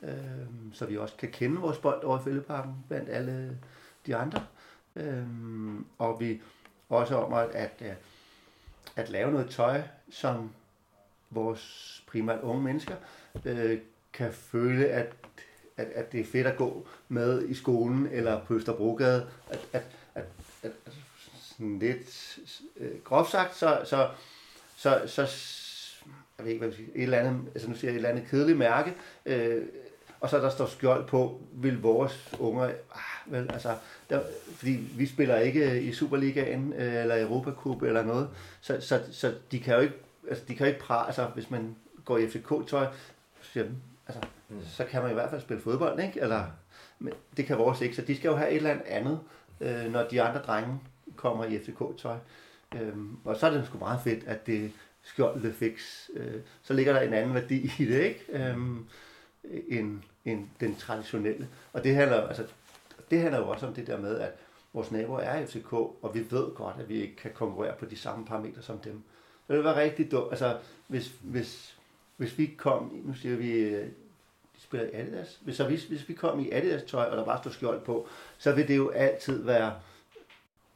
øh, 0.03 0.11
så 0.73 0.87
vi 0.87 0.97
også 0.97 1.15
kan 1.17 1.31
kende 1.31 1.61
vores 1.61 1.79
bold 1.79 2.05
over 2.05 2.21
i 2.21 2.23
Fældeparken 2.25 2.75
blandt 2.89 3.09
alle 3.09 3.59
de 4.07 4.17
andre. 4.17 4.47
Øh, 4.97 5.27
og 5.99 6.21
vi 6.21 6.43
også 6.89 7.17
om 7.17 7.33
at, 7.33 7.49
at, 7.51 7.71
øh, 7.81 7.93
at 8.97 9.11
lave 9.11 9.33
noget 9.33 9.51
tøj, 9.51 9.83
som 10.11 10.51
vores 11.31 12.03
primært 12.07 12.41
unge 12.43 12.63
mennesker 12.63 12.95
øh, 13.45 13.79
kan 14.13 14.33
føle, 14.33 14.89
at, 14.89 15.13
at, 15.77 15.87
at 15.87 16.13
det 16.13 16.21
er 16.21 16.25
fedt 16.25 16.47
at 16.47 16.57
gå 16.57 16.87
med 17.09 17.49
i 17.49 17.55
skolen 17.55 18.09
eller 18.13 18.45
på 18.45 18.55
Østerbrogade. 18.55 19.27
At, 19.51 19.69
at, 19.73 19.83
at, 20.15 20.25
at, 20.63 20.73
at 20.87 20.93
sådan 21.59 21.79
lidt 21.79 22.39
øh, 22.77 23.01
groft 23.05 23.31
sagt, 23.31 23.57
så, 23.57 23.81
så, 23.85 24.11
så, 24.77 25.03
så 25.07 25.23
jeg 26.39 26.45
ved 26.45 26.53
ikke, 26.53 26.59
hvad 26.59 26.69
jeg 26.69 26.77
sige, 26.77 26.97
et 26.97 27.03
eller 27.03 27.19
andet, 27.19 27.51
altså 27.55 27.69
nu 27.69 27.75
siger 27.75 27.91
jeg 27.91 27.95
et 27.95 27.97
eller 27.97 28.09
andet 28.09 28.27
kedeligt 28.31 28.59
mærke, 28.59 28.95
øh, 29.27 29.63
og 30.25 30.31
så 30.31 30.39
der 30.39 30.51
står 30.51 30.67
skjold 30.67 31.07
på, 31.07 31.41
vil 31.53 31.83
vores 31.83 32.35
unger, 32.39 32.65
ah, 32.65 33.33
vel, 33.33 33.51
altså, 33.53 33.77
der, 34.11 34.21
fordi 34.57 34.71
vi 34.97 35.07
spiller 35.07 35.37
ikke 35.37 35.83
i 35.83 35.93
Superligaen 35.93 36.73
øh, 36.73 36.95
eller 36.95 37.23
Europa 37.23 37.51
Cup 37.51 37.83
eller 37.83 38.03
noget, 38.03 38.29
så, 38.61 38.81
så, 38.81 39.01
så 39.13 39.35
de 39.53 39.61
kan 39.61 39.75
jo 39.75 39.81
ikke, 39.81 39.95
altså, 40.29 40.45
de 40.49 40.55
kan 40.55 40.67
jo 40.67 40.73
ikke 40.73 40.85
prale, 40.85 41.07
altså 41.07 41.27
hvis 41.27 41.51
man 41.51 41.77
går 42.05 42.19
i 42.19 42.29
FCK-tøj, 42.29 42.87
så, 43.43 43.67
altså, 44.07 44.23
mm. 44.49 44.61
så 44.67 44.85
kan 44.85 45.03
man 45.03 45.11
i 45.11 45.15
hvert 45.15 45.31
fald 45.31 45.41
spille 45.41 45.63
fodbold, 45.63 46.01
ikke? 46.01 46.21
Eller, 46.21 46.45
men 46.99 47.13
det 47.37 47.47
kan 47.47 47.59
vores 47.59 47.81
ikke, 47.81 47.97
så 47.97 48.03
de 48.03 48.17
skal 48.17 48.29
jo 48.29 48.37
have 48.37 48.51
et 48.51 48.57
eller 48.57 48.77
andet, 48.87 49.21
øh, 49.61 49.93
når 49.93 50.03
de 50.03 50.23
andre 50.23 50.41
drenge 50.41 50.81
kommer 51.17 51.45
i 51.45 51.59
FCK-tøj. 51.59 52.17
Øhm, 52.75 53.17
og 53.25 53.37
så 53.37 53.47
er 53.47 53.51
det 53.51 53.67
sgu 53.67 53.79
meget 53.79 54.01
fedt, 54.05 54.25
at 54.27 54.47
det 54.47 54.73
skjold 55.03 55.53
fix. 55.53 56.09
Øh, 56.15 56.41
så 56.63 56.73
ligger 56.73 56.93
der 56.93 57.01
en 57.01 57.13
anden 57.13 57.35
værdi 57.35 57.73
i 57.79 57.85
det, 57.85 58.01
ikke? 58.01 58.21
Øhm, 58.29 58.87
end, 59.69 60.01
end 60.25 60.49
den 60.61 60.77
traditionelle. 60.77 61.49
Og 61.73 61.85
det 61.85 61.95
handler, 61.95 62.29
altså, 62.29 62.47
det 63.11 63.21
handler 63.21 63.39
jo 63.39 63.49
også 63.49 63.67
om 63.67 63.75
det 63.75 63.87
der 63.87 63.99
med, 63.99 64.19
at 64.19 64.33
vores 64.73 64.91
naboer 64.91 65.21
er 65.21 65.47
FCK, 65.47 65.73
og 65.73 66.11
vi 66.15 66.27
ved 66.31 66.55
godt, 66.55 66.77
at 66.79 66.89
vi 66.89 67.03
ikke 67.03 67.17
kan 67.17 67.31
konkurrere 67.35 67.75
på 67.79 67.85
de 67.85 67.97
samme 67.97 68.25
parametre 68.25 68.63
som 68.63 68.79
dem. 68.79 69.03
Så 69.47 69.55
det 69.55 69.65
var 69.65 69.77
rigtig 69.77 70.11
dumt. 70.11 70.31
Altså, 70.31 70.59
hvis, 70.87 71.13
hvis, 71.23 71.79
hvis 72.17 72.39
vi 72.39 72.55
kom, 72.59 73.03
nu 73.05 73.15
siger 73.15 73.37
vi, 73.37 73.53
øh, 73.53 73.87
de 74.57 74.61
spiller 74.61 74.87
i 74.87 74.91
Adidas, 74.95 75.41
hvis, 75.43 75.57
så 75.57 75.65
hvis, 75.65 75.85
hvis 75.85 76.09
vi 76.09 76.15
kom 76.15 76.41
i 76.41 76.51
Adidas 76.51 76.83
tøj, 76.83 77.05
og 77.05 77.17
der 77.17 77.25
bare 77.25 77.39
stod 77.39 77.53
skjold 77.53 77.81
på, 77.81 78.09
så 78.39 78.53
vil 78.53 78.69
det 78.69 78.77
jo 78.77 78.91
altid 78.91 79.45
være 79.45 79.75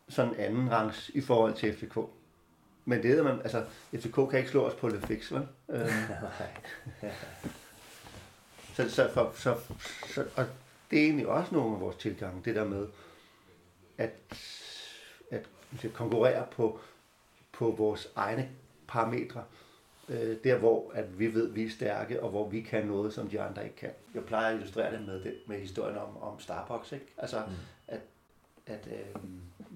sådan 0.08 0.34
anden 0.34 0.70
rangs 0.70 1.08
i 1.14 1.20
forhold 1.20 1.54
til 1.54 1.72
FCK. 1.76 1.98
Men 2.84 3.02
det 3.02 3.18
er 3.18 3.22
man, 3.22 3.40
altså, 3.40 3.64
FCK 3.94 4.14
kan 4.14 4.38
ikke 4.38 4.50
slå 4.50 4.64
os 4.64 4.74
på 4.74 4.88
Le 4.88 5.00
Fix, 5.00 5.32
vel? 5.32 5.46
Øhm. 5.70 5.88
Så, 8.78 8.90
så, 8.90 9.10
for, 9.12 9.32
så, 9.34 9.56
så, 10.06 10.24
og 10.36 10.46
det 10.90 10.98
er 10.98 11.04
egentlig 11.04 11.28
også 11.28 11.54
nogle 11.54 11.74
af 11.74 11.80
vores 11.80 11.96
tilgange, 11.96 12.42
det 12.44 12.54
der 12.54 12.64
med, 12.64 12.86
at, 13.98 14.12
at 15.30 15.46
konkurrere 15.92 16.46
på, 16.50 16.80
på 17.52 17.70
vores 17.70 18.08
egne 18.16 18.50
parametre. 18.88 19.44
Øh, 20.08 20.36
der 20.44 20.58
hvor 20.58 20.92
at 20.94 21.18
vi 21.18 21.34
ved, 21.34 21.48
at 21.48 21.54
vi 21.54 21.64
er 21.64 21.70
stærke, 21.70 22.22
og 22.22 22.30
hvor 22.30 22.48
vi 22.48 22.60
kan 22.60 22.86
noget, 22.86 23.12
som 23.12 23.28
de 23.28 23.40
andre 23.40 23.64
ikke 23.64 23.76
kan. 23.76 23.90
Jeg 24.14 24.24
plejer 24.24 24.48
at 24.48 24.54
illustrere 24.54 24.92
det 24.92 25.06
med, 25.06 25.22
det, 25.22 25.34
med 25.46 25.60
historien 25.60 25.96
om, 25.96 26.22
om 26.22 26.40
Starbucks. 26.40 26.92
Ikke? 26.92 27.06
Altså, 27.16 27.42
mm. 27.46 27.54
at, 27.88 28.00
at 28.66 28.86
øh, 28.86 29.22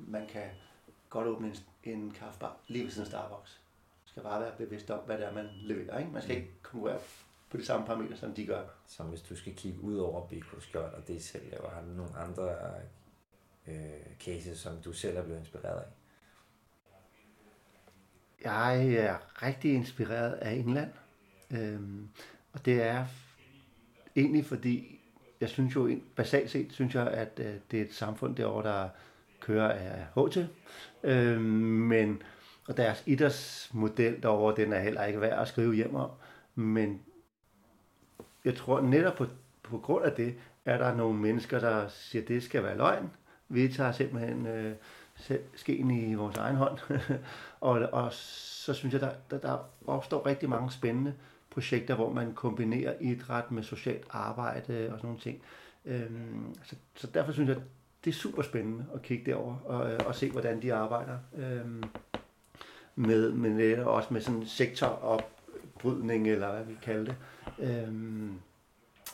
man 0.09 0.27
kan 0.27 0.47
godt 1.11 1.27
åbne 1.27 1.47
en, 1.47 1.57
en 1.93 2.11
kaffebar 2.11 2.57
lige 2.69 2.85
ved 2.85 2.91
siden 2.91 3.03
af 3.03 3.11
Starbucks. 3.11 3.61
Man 4.05 4.09
skal 4.09 4.23
bare 4.23 4.41
være 4.41 4.53
bevidst 4.59 4.91
om, 4.91 4.99
hvad 5.07 5.19
det 5.19 5.27
er, 5.27 5.33
man 5.33 5.49
leverer. 5.63 5.99
Ikke? 5.99 6.11
Man 6.13 6.23
skal 6.23 6.37
mm. 6.37 6.43
ikke 6.43 6.55
konkurrere 6.63 7.01
på 7.53 7.59
de 7.59 7.65
samme 7.65 7.87
parametre, 7.87 8.17
som 8.17 8.35
de 8.35 8.47
gør. 8.47 8.63
Så 8.87 9.03
hvis 9.03 9.21
du 9.21 9.37
skal 9.37 9.55
kigge 9.55 9.81
ud 9.81 9.97
over 9.97 10.27
Biko 10.27 10.61
Skjold 10.61 10.95
og 10.95 11.09
det 11.09 11.23
selv 11.23 11.51
laver, 11.51 11.71
har 11.71 11.81
du 11.81 11.89
nogle 11.97 12.17
andre 12.17 12.49
øh, 13.67 13.75
cases, 14.21 14.59
som 14.59 14.77
du 14.85 14.93
selv 14.93 15.17
er 15.17 15.23
blevet 15.23 15.39
inspireret 15.39 15.79
af? 15.79 15.87
Jeg 18.45 18.95
er 18.95 19.43
rigtig 19.43 19.75
inspireret 19.75 20.33
af 20.33 20.53
England. 20.53 20.91
Øhm, 21.51 22.09
og 22.53 22.65
det 22.65 22.83
er 22.83 23.07
egentlig 24.17 24.47
fordi, 24.47 25.01
jeg 25.41 25.49
synes 25.49 25.75
jo, 25.75 26.01
basalt 26.17 26.51
set, 26.51 26.73
synes 26.73 26.95
jeg, 26.95 27.09
at 27.09 27.33
øh, 27.39 27.55
det 27.71 27.81
er 27.81 27.85
et 27.85 27.95
samfund 27.95 28.37
derovre, 28.37 28.69
der 28.69 28.89
kører 29.41 29.73
af 29.73 30.07
HT. 30.17 30.49
Øhm, 31.03 31.43
men, 31.43 32.23
og 32.69 32.77
deres 32.77 33.03
idrætsmodel 33.07 34.23
derovre, 34.23 34.65
den 34.65 34.73
er 34.73 34.81
heller 34.81 35.05
ikke 35.05 35.21
værd 35.21 35.43
at 35.43 35.49
skrive 35.49 35.75
hjem 35.75 35.95
om. 35.95 36.11
Men 36.55 37.03
jeg 38.45 38.57
tror 38.57 38.81
netop 38.81 39.15
på, 39.15 39.27
på 39.63 39.79
grund 39.79 40.05
af 40.05 40.13
det, 40.13 40.35
er 40.65 40.79
der 40.79 40.95
nogle 40.95 41.19
mennesker, 41.19 41.61
der 41.61 41.89
siger, 41.89 42.23
at 42.23 42.29
det 42.29 42.43
skal 42.43 42.63
være 42.63 42.77
løgn. 42.77 43.11
Vi 43.49 43.69
tager 43.69 43.93
simpelthen 43.93 44.47
øh, 44.47 44.75
skeen 45.55 45.91
i 45.91 46.15
vores 46.15 46.37
egen 46.37 46.57
hånd. 46.57 46.79
og, 47.61 47.89
og 47.93 48.13
så 48.13 48.75
synes 48.75 48.93
jeg, 48.93 49.01
der, 49.01 49.11
der, 49.31 49.39
der 49.39 49.59
opstår 49.87 50.27
rigtig 50.27 50.49
mange 50.49 50.71
spændende 50.71 51.15
projekter, 51.51 51.95
hvor 51.95 52.13
man 52.13 52.35
kombinerer 52.35 52.95
idræt 53.01 53.51
med 53.51 53.63
socialt 53.63 54.07
arbejde 54.11 54.89
og 54.93 54.99
sådan 54.99 55.07
nogle 55.07 55.21
ting. 55.21 55.43
Øhm, 55.85 56.55
så, 56.65 56.77
så 56.95 57.07
derfor 57.07 57.33
synes 57.33 57.49
jeg, 57.49 57.57
det 58.05 58.11
er 58.11 58.15
super 58.15 58.43
spændende 58.43 58.85
at 58.95 59.03
kigge 59.03 59.31
derover 59.31 59.57
og, 59.65 59.93
øh, 59.93 60.01
og 60.07 60.15
se, 60.15 60.31
hvordan 60.31 60.63
de 60.63 60.75
arbejder. 60.75 61.19
Øhm, 61.37 61.83
med, 62.95 63.33
med 63.33 63.79
også 63.79 64.09
med 64.15 64.21
sådan 64.21 64.47
sektor 64.47 64.87
og 64.87 65.21
sektoropbrydning, 65.83 66.29
eller 66.29 66.53
hvad 66.53 66.65
vi 66.65 66.75
kalder 66.83 67.05
det. 67.05 67.17
Øhm, 67.59 68.41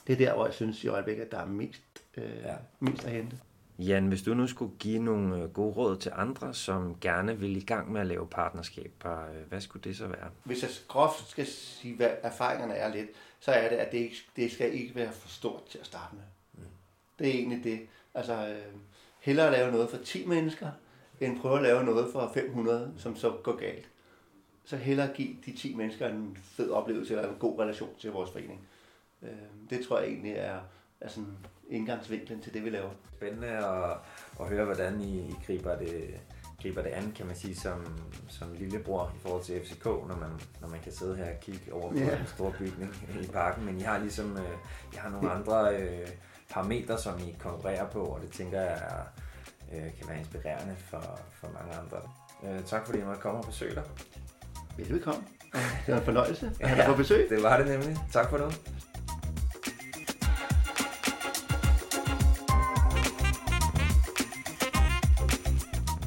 det 0.06 0.12
er 0.12 0.16
der, 0.16 0.34
hvor 0.34 0.44
jeg 0.44 0.54
synes 0.54 0.84
i 0.84 0.88
øjeblikket, 0.88 1.24
at 1.24 1.32
der 1.32 1.38
er 1.38 1.46
mest, 1.46 1.82
øh, 2.16 2.36
ja. 2.44 2.54
mest 2.80 3.04
at 3.04 3.10
hente. 3.10 3.36
Jan, 3.78 4.06
hvis 4.06 4.22
du 4.22 4.34
nu 4.34 4.46
skulle 4.46 4.72
give 4.78 5.02
nogle 5.02 5.42
øh, 5.42 5.52
gode 5.52 5.74
råd 5.74 5.96
til 5.96 6.12
andre, 6.14 6.54
som 6.54 6.96
gerne 7.00 7.38
vil 7.38 7.56
i 7.56 7.60
gang 7.60 7.92
med 7.92 8.00
at 8.00 8.06
lave 8.06 8.26
partnerskaber, 8.26 9.28
øh, 9.28 9.48
hvad 9.48 9.60
skulle 9.60 9.84
det 9.84 9.96
så 9.96 10.06
være? 10.06 10.30
Hvis 10.44 10.62
jeg 10.62 10.70
groft 10.88 11.30
skal 11.30 11.46
sige, 11.46 11.96
hvad 11.96 12.10
erfaringerne 12.22 12.74
er 12.74 12.94
lidt, 12.94 13.08
så 13.40 13.52
er 13.52 13.68
det, 13.68 13.76
at 13.76 13.92
det, 13.92 13.98
ikke, 13.98 14.16
det 14.36 14.52
skal 14.52 14.74
ikke 14.74 14.94
være 14.94 15.12
for 15.12 15.28
stort 15.28 15.64
til 15.70 15.78
at 15.78 15.86
starte 15.86 16.14
med. 16.14 16.22
Mm. 16.54 16.70
Det 17.18 17.28
er 17.28 17.32
egentlig 17.32 17.64
det. 17.64 17.80
Altså, 18.14 18.48
øh, 18.48 18.74
hellere 19.20 19.52
lave 19.52 19.72
noget 19.72 19.90
for 19.90 19.96
10 19.96 20.26
mennesker, 20.26 20.70
end 21.20 21.40
prøve 21.40 21.56
at 21.56 21.62
lave 21.62 21.84
noget 21.84 22.12
for 22.12 22.30
500, 22.34 22.92
som 22.96 23.16
så 23.16 23.30
går 23.42 23.56
galt. 23.56 23.88
Så 24.68 24.76
hellere 24.76 25.08
give 25.14 25.36
de 25.46 25.56
10 25.56 25.74
mennesker 25.74 26.08
en 26.08 26.38
fed 26.42 26.70
oplevelse 26.70 27.16
eller 27.16 27.28
en 27.28 27.38
god 27.38 27.58
relation 27.58 27.90
til 27.98 28.10
vores 28.10 28.30
forening. 28.30 28.68
Øh, 29.22 29.30
det 29.70 29.86
tror 29.86 29.98
jeg 29.98 30.08
egentlig 30.08 30.32
er, 30.32 30.58
er 31.00 31.08
sådan 31.08 31.36
indgangsvinklen 31.68 32.40
til 32.40 32.54
det, 32.54 32.64
vi 32.64 32.70
laver. 32.70 32.90
Spændende 33.16 33.48
at, 33.48 33.96
at 34.40 34.48
høre, 34.48 34.64
hvordan 34.64 35.00
I, 35.00 35.18
I 35.18 35.34
griber 35.46 35.76
det, 35.76 36.20
griber 36.62 36.82
det 36.82 36.90
an, 36.90 37.12
kan 37.16 37.26
man 37.26 37.36
sige, 37.36 37.56
som, 37.56 37.98
som 38.28 38.52
lillebror 38.52 39.12
i 39.16 39.18
forhold 39.18 39.42
til 39.42 39.60
FCK, 39.64 39.84
når 39.84 40.16
man, 40.20 40.30
når 40.60 40.68
man 40.68 40.80
kan 40.80 40.92
sidde 40.92 41.16
her 41.16 41.34
og 41.34 41.40
kigge 41.40 41.72
over 41.72 41.90
på 41.90 41.98
yeah. 41.98 42.20
en 42.20 42.26
stor 42.26 42.54
bygning 42.58 42.94
i 43.22 43.26
parken. 43.26 43.64
Men 43.64 43.78
I 43.78 43.82
har 43.82 43.98
ligesom 43.98 44.36
øh, 44.36 44.56
I 44.92 44.96
har 44.96 45.10
nogle 45.10 45.30
andre 45.30 45.76
øh, 45.76 46.08
parametre, 46.50 46.98
som 46.98 47.18
I 47.18 47.36
konkurrerer 47.38 47.90
på, 47.90 48.04
og 48.04 48.20
det 48.20 48.30
tænker 48.30 48.60
jeg 48.60 48.72
er, 48.72 49.02
øh, 49.72 49.92
kan 49.98 50.08
være 50.08 50.18
inspirerende 50.18 50.76
for, 50.76 51.20
for 51.32 51.48
mange 51.52 51.74
andre. 51.74 51.96
Øh, 52.44 52.64
tak 52.64 52.86
fordi 52.86 52.98
I 52.98 53.04
måtte 53.04 53.20
komme 53.20 53.38
og 53.38 53.46
besøge 53.46 53.74
dig. 53.74 53.84
Velbekomme. 54.78 55.22
Det 55.86 55.94
var 55.94 55.98
en 56.00 56.04
fornøjelse 56.04 56.52
at 56.60 56.68
have 56.68 56.78
dig 56.80 56.86
på 56.86 56.96
besøg. 56.96 57.30
Det 57.30 57.42
var 57.42 57.56
det 57.56 57.66
nemlig. 57.66 57.96
Tak 58.12 58.30
for 58.30 58.36
det. 58.36 58.60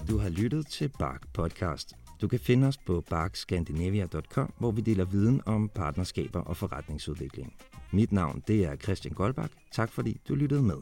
Du 0.10 0.18
har 0.18 0.30
lyttet 0.30 0.68
til 0.68 0.92
Bark 1.00 1.22
Podcast. 1.34 1.94
Du 2.22 2.28
kan 2.28 2.40
finde 2.40 2.68
os 2.68 2.78
på 2.78 3.04
barkscandinavia.com, 3.10 4.54
hvor 4.58 4.72
vi 4.72 4.82
deler 4.82 5.06
viden 5.06 5.42
om 5.46 5.70
partnerskaber 5.70 6.42
og 6.42 6.58
forretningsudvikling. 6.58 7.54
Mit 7.92 8.12
navn 8.12 8.44
det 8.48 8.66
er 8.66 8.76
Christian 8.76 9.14
Goldbach. 9.14 9.54
Tak 9.72 9.92
fordi 9.92 10.22
du 10.28 10.36
lyttede 10.36 10.64
med. 10.64 10.78